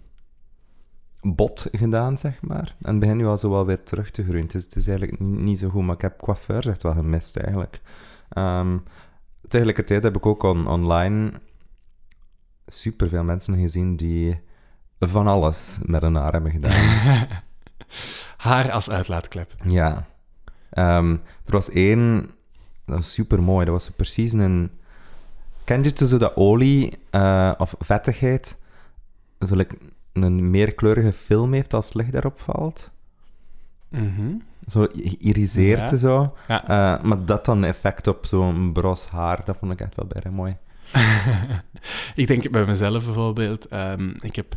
bot 1.21 1.67
gedaan, 1.71 2.17
zeg 2.17 2.41
maar. 2.41 2.75
En 2.81 2.99
begin 2.99 3.17
nu 3.17 3.25
al 3.25 3.37
zo 3.37 3.49
wel 3.49 3.65
weer 3.65 3.83
terug 3.83 4.11
te 4.11 4.23
groeien. 4.23 4.41
Het 4.41 4.55
is, 4.55 4.63
het 4.63 4.75
is 4.75 4.87
eigenlijk 4.87 5.19
niet, 5.19 5.59
zo 5.59 5.69
goed, 5.69 5.83
maar 5.83 5.95
ik 5.95 6.01
heb 6.01 6.19
coiffeur 6.19 6.69
echt 6.69 6.83
wel 6.83 6.93
gemist, 6.93 7.37
eigenlijk. 7.37 7.81
Um, 8.37 8.83
tegelijkertijd 9.47 10.03
heb 10.03 10.15
ik 10.15 10.25
ook 10.25 10.43
on, 10.43 10.67
online 10.67 11.31
superveel 12.67 13.23
mensen 13.23 13.57
gezien 13.57 13.95
die 13.95 14.41
van 14.99 15.27
alles 15.27 15.79
met 15.83 16.03
een 16.03 16.15
haar 16.15 16.31
hebben 16.31 16.51
gedaan. 16.51 17.27
haar 18.37 18.71
als 18.71 18.89
uitlaatklep. 18.89 19.53
Ja. 19.63 20.07
Um, 20.73 21.11
er 21.45 21.51
was 21.51 21.69
één, 21.69 22.29
dat 22.85 22.95
was 22.95 23.13
super 23.13 23.43
mooi. 23.43 23.65
Dat 23.65 23.73
was 23.73 23.89
precies 23.89 24.33
een. 24.33 24.71
Ken 25.63 25.83
je 25.83 26.07
zo 26.07 26.17
dat 26.17 26.35
olie 26.35 26.93
uh, 27.11 27.53
of 27.57 27.75
vettigheid 27.79 28.57
zo 29.45 29.55
like, 29.55 29.77
een 30.13 30.49
meerkleurige 30.49 31.13
film 31.13 31.53
heeft 31.53 31.73
als 31.73 31.93
licht 31.93 32.11
daarop 32.11 32.41
valt? 32.41 32.91
Mm 33.89 34.41
Zo 34.67 34.87
geïriseerd 34.93 35.89
ja. 35.89 35.97
zo. 35.97 36.35
Ja. 36.47 36.61
Uh, 36.61 37.03
maar 37.03 37.25
dat 37.25 37.45
dan 37.45 37.63
effect 37.63 38.07
op 38.07 38.25
zo'n 38.25 38.73
bros 38.73 39.07
haar, 39.07 39.41
dat 39.45 39.57
vond 39.57 39.71
ik 39.71 39.81
echt 39.81 39.95
wel 39.95 40.07
bijna 40.07 40.37
mooi. 40.37 40.57
ik 42.15 42.27
denk 42.27 42.51
bij 42.51 42.65
mezelf 42.65 43.05
bijvoorbeeld, 43.05 43.73
um, 43.73 44.15
ik 44.21 44.35
heb... 44.35 44.55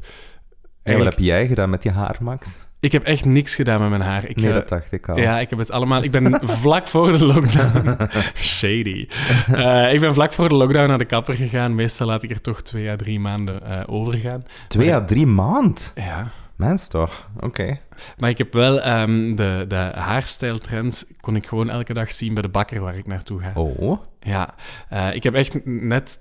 Eigenlijk... 0.83 1.17
wat 1.17 1.27
heb 1.27 1.37
jij 1.37 1.47
gedaan 1.47 1.71
met 1.71 1.83
je 1.83 1.91
haar, 1.91 2.17
Max? 2.21 2.69
Ik 2.81 2.93
heb 2.93 3.05
echt 3.05 3.25
niks 3.25 3.55
gedaan 3.55 3.81
met 3.81 3.89
mijn 3.89 4.01
haar. 4.01 4.29
Ik, 4.29 4.37
nee, 4.37 4.49
eh, 4.49 4.55
dat 4.55 4.69
dacht 4.69 4.93
ik 4.93 5.09
al. 5.09 5.17
Ja, 5.17 5.39
ik 5.39 5.51
heb 5.51 5.59
het 5.59 5.71
allemaal... 5.71 6.03
Ik 6.03 6.11
ben 6.11 6.41
vlak 6.63 6.89
voor 6.89 7.19
de 7.19 7.25
lockdown... 7.25 7.97
Shady. 8.35 9.09
Uh, 9.51 9.93
ik 9.93 10.01
ben 10.01 10.15
vlak 10.15 10.33
voor 10.33 10.49
de 10.49 10.55
lockdown 10.55 10.89
naar 10.89 10.99
de 10.99 11.05
kapper 11.05 11.35
gegaan. 11.35 11.75
Meestal 11.75 12.07
laat 12.07 12.23
ik 12.23 12.31
er 12.31 12.41
toch 12.41 12.63
twee 12.63 12.91
à 12.91 12.97
drie 12.97 13.21
maanden 13.21 13.61
uh, 13.63 13.81
over 13.87 14.15
gaan. 14.15 14.45
Twee 14.69 14.95
à 14.95 15.05
drie 15.05 15.27
maand? 15.27 15.93
Ja. 15.95 16.31
Mens 16.57 16.89
toch? 16.89 17.29
Oké. 17.41 17.79
Maar 18.19 18.31
ik 18.31 18.39
heb 18.39 18.53
wel 18.53 18.87
um, 18.87 19.37
de, 19.37 19.65
de 19.69 19.91
haarstijltrends 19.95 21.05
kon 21.21 21.37
ik 21.37 21.47
gewoon 21.47 21.71
elke 21.71 21.95
dag 21.95 22.13
zien 22.13 22.35
bij 22.35 22.43
de 22.43 22.49
bakker 22.49 22.81
waar 22.81 22.97
ik 22.97 23.07
naartoe 23.07 23.41
ga. 23.41 23.53
Oh? 23.55 24.01
Ja. 24.21 24.55
Uh, 24.93 25.15
ik 25.15 25.23
heb 25.23 25.35
echt 25.35 25.65
net 25.65 26.19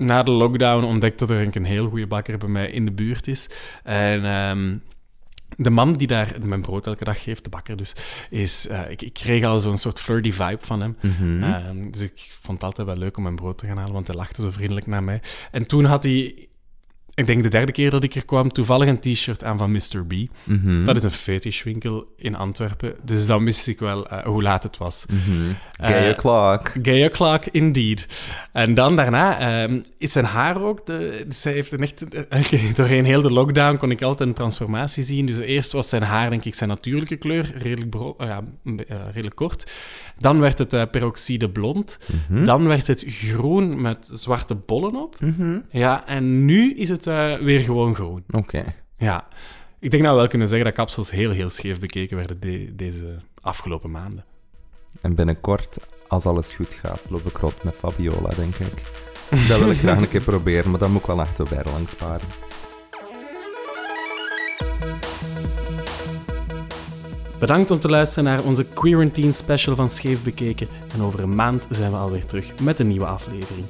na 0.00 0.22
de 0.22 0.30
lockdown 0.30 0.84
ontdekt 0.84 1.18
dat 1.18 1.30
er 1.30 1.56
een 1.56 1.64
heel 1.64 1.88
goede 1.88 2.06
bakker 2.06 2.38
bij 2.38 2.48
mij 2.48 2.70
in 2.70 2.84
de 2.84 2.92
buurt 2.92 3.28
is. 3.28 3.50
En... 3.84 4.24
Um, 4.24 4.82
de 5.56 5.70
man 5.70 5.92
die 5.92 6.06
daar 6.06 6.36
mijn 6.42 6.60
brood 6.60 6.86
elke 6.86 7.04
dag 7.04 7.22
geeft, 7.22 7.44
de 7.44 7.50
bakker 7.50 7.76
dus, 7.76 7.94
is... 8.30 8.66
Uh, 8.70 8.90
ik, 8.90 9.02
ik, 9.02 9.12
kreeg 9.12 9.44
al 9.44 9.60
zo'n 9.60 9.78
soort 9.78 10.00
flirty 10.00 10.32
vibe 10.32 10.58
van 10.60 10.80
hem. 10.80 10.96
Mm 11.00 11.42
uh, 11.42 11.90
dus 11.90 12.00
ik 12.00 12.26
vond 12.28 12.56
het 12.56 12.62
altijd 12.62 12.86
wel 12.86 12.96
leuk 12.96 13.16
om 13.16 13.22
mijn 13.22 13.36
brood 13.36 13.58
te 13.58 13.66
gaan 13.66 13.76
halen, 13.76 13.92
want 13.92 14.06
hij 14.06 14.16
lachte 14.16 14.42
zo 14.42 14.50
vriendelijk 14.50 14.86
naar 14.86 15.02
mij. 15.02 15.20
En 15.50 15.66
toen 15.66 15.84
had 15.84 16.02
hij 16.04 16.48
ik 17.14 17.26
denk 17.26 17.42
de 17.42 17.48
derde 17.48 17.72
keer 17.72 17.90
dat 17.90 18.04
ik 18.04 18.14
er 18.14 18.24
kwam, 18.24 18.52
toevallig 18.52 18.88
een 18.88 19.00
t-shirt 19.00 19.44
aan 19.44 19.58
van 19.58 19.72
Mr. 19.72 20.06
B. 20.06 20.12
Mm 20.44 20.84
Dat 20.84 20.96
is 20.96 21.02
een 21.02 21.10
fetishwinkel 21.10 22.12
in 22.16 22.36
Antwerpen. 22.36 22.94
Dus 23.02 23.26
dan 23.26 23.44
wist 23.44 23.66
ik 23.66 23.78
wel 23.78 24.12
uh, 24.12 24.24
hoe 24.24 24.42
laat 24.42 24.62
het 24.62 24.76
was. 24.76 25.06
Mm 25.10 25.18
-hmm. 25.18 25.56
Gay 25.80 26.04
uh, 26.04 26.10
o'clock. 26.10 26.72
Gay 26.82 27.04
o'clock, 27.04 27.44
indeed. 27.44 28.06
En 28.52 28.74
dan 28.74 28.96
daarna 28.96 29.68
uh, 29.68 29.80
is 29.98 30.12
zijn 30.12 30.24
haar 30.24 30.62
ook... 30.62 30.86
De, 30.86 31.24
dus 31.26 31.44
hij 31.44 31.52
heeft 31.52 31.72
een 31.72 31.82
echt... 31.82 32.04
Uh, 32.30 32.74
doorheen 32.74 33.04
heel 33.04 33.22
de 33.22 33.32
lockdown 33.32 33.76
kon 33.76 33.90
ik 33.90 34.02
altijd 34.02 34.28
een 34.28 34.34
transformatie 34.34 35.02
zien. 35.02 35.26
Dus 35.26 35.38
eerst 35.38 35.72
was 35.72 35.88
zijn 35.88 36.02
haar, 36.02 36.30
denk 36.30 36.44
ik, 36.44 36.54
zijn 36.54 36.68
natuurlijke 36.68 37.16
kleur. 37.16 37.52
Redelijk, 37.56 37.94
ja, 38.18 38.42
redelijk 39.12 39.36
kort. 39.36 39.72
Dan 40.18 40.40
werd 40.40 40.58
het 40.58 40.90
peroxide 40.90 41.50
blond. 41.50 41.98
Mm 42.06 42.20
-hmm. 42.28 42.44
Dan 42.44 42.66
werd 42.66 42.86
het 42.86 43.04
groen 43.06 43.80
met 43.80 44.10
zwarte 44.12 44.54
bollen 44.54 44.96
op. 44.96 45.16
Ja, 45.70 46.06
en 46.06 46.44
nu 46.44 46.74
is 46.74 46.88
het 46.88 47.09
uh, 47.10 47.44
weer 47.44 47.60
gewoon 47.60 47.94
groen. 47.94 48.24
Oké. 48.28 48.38
Okay. 48.38 48.74
Ja. 48.96 49.28
Ik 49.78 49.90
denk 49.90 50.02
nou 50.02 50.16
wel 50.16 50.26
kunnen 50.26 50.48
zeggen 50.48 50.66
dat 50.66 50.76
kapsels 50.76 51.10
heel, 51.10 51.30
heel 51.30 51.50
scheef 51.50 51.80
bekeken 51.80 52.16
werden 52.16 52.40
de, 52.40 52.74
deze 52.74 53.16
afgelopen 53.40 53.90
maanden. 53.90 54.24
En 55.00 55.14
binnenkort, 55.14 55.78
als 56.08 56.26
alles 56.26 56.52
goed 56.52 56.74
gaat, 56.74 57.00
loop 57.08 57.26
ik 57.26 57.36
rond 57.36 57.62
met 57.62 57.74
Fabiola, 57.74 58.28
denk 58.28 58.54
ik. 58.54 58.82
Dat 59.48 59.58
wil 59.58 59.70
ik 59.70 59.78
graag 59.84 60.00
een 60.00 60.08
keer 60.08 60.20
proberen, 60.20 60.70
maar 60.70 60.80
dan 60.80 60.92
moet 60.92 61.00
ik 61.00 61.06
wel 61.06 61.20
echt 61.20 61.48
bij 61.48 61.64
lang 61.72 61.88
sparen. 61.88 62.28
Bedankt 67.38 67.70
om 67.70 67.80
te 67.80 67.88
luisteren 67.88 68.24
naar 68.24 68.44
onze 68.44 68.66
Quarantine 68.74 69.32
special 69.32 69.76
van 69.76 69.88
Scheef 69.88 70.24
Bekeken. 70.24 70.68
En 70.94 71.02
over 71.02 71.22
een 71.22 71.34
maand 71.34 71.66
zijn 71.70 71.90
we 71.90 71.96
alweer 71.96 72.26
terug 72.26 72.60
met 72.62 72.78
een 72.78 72.88
nieuwe 72.88 73.06
aflevering. 73.06 73.66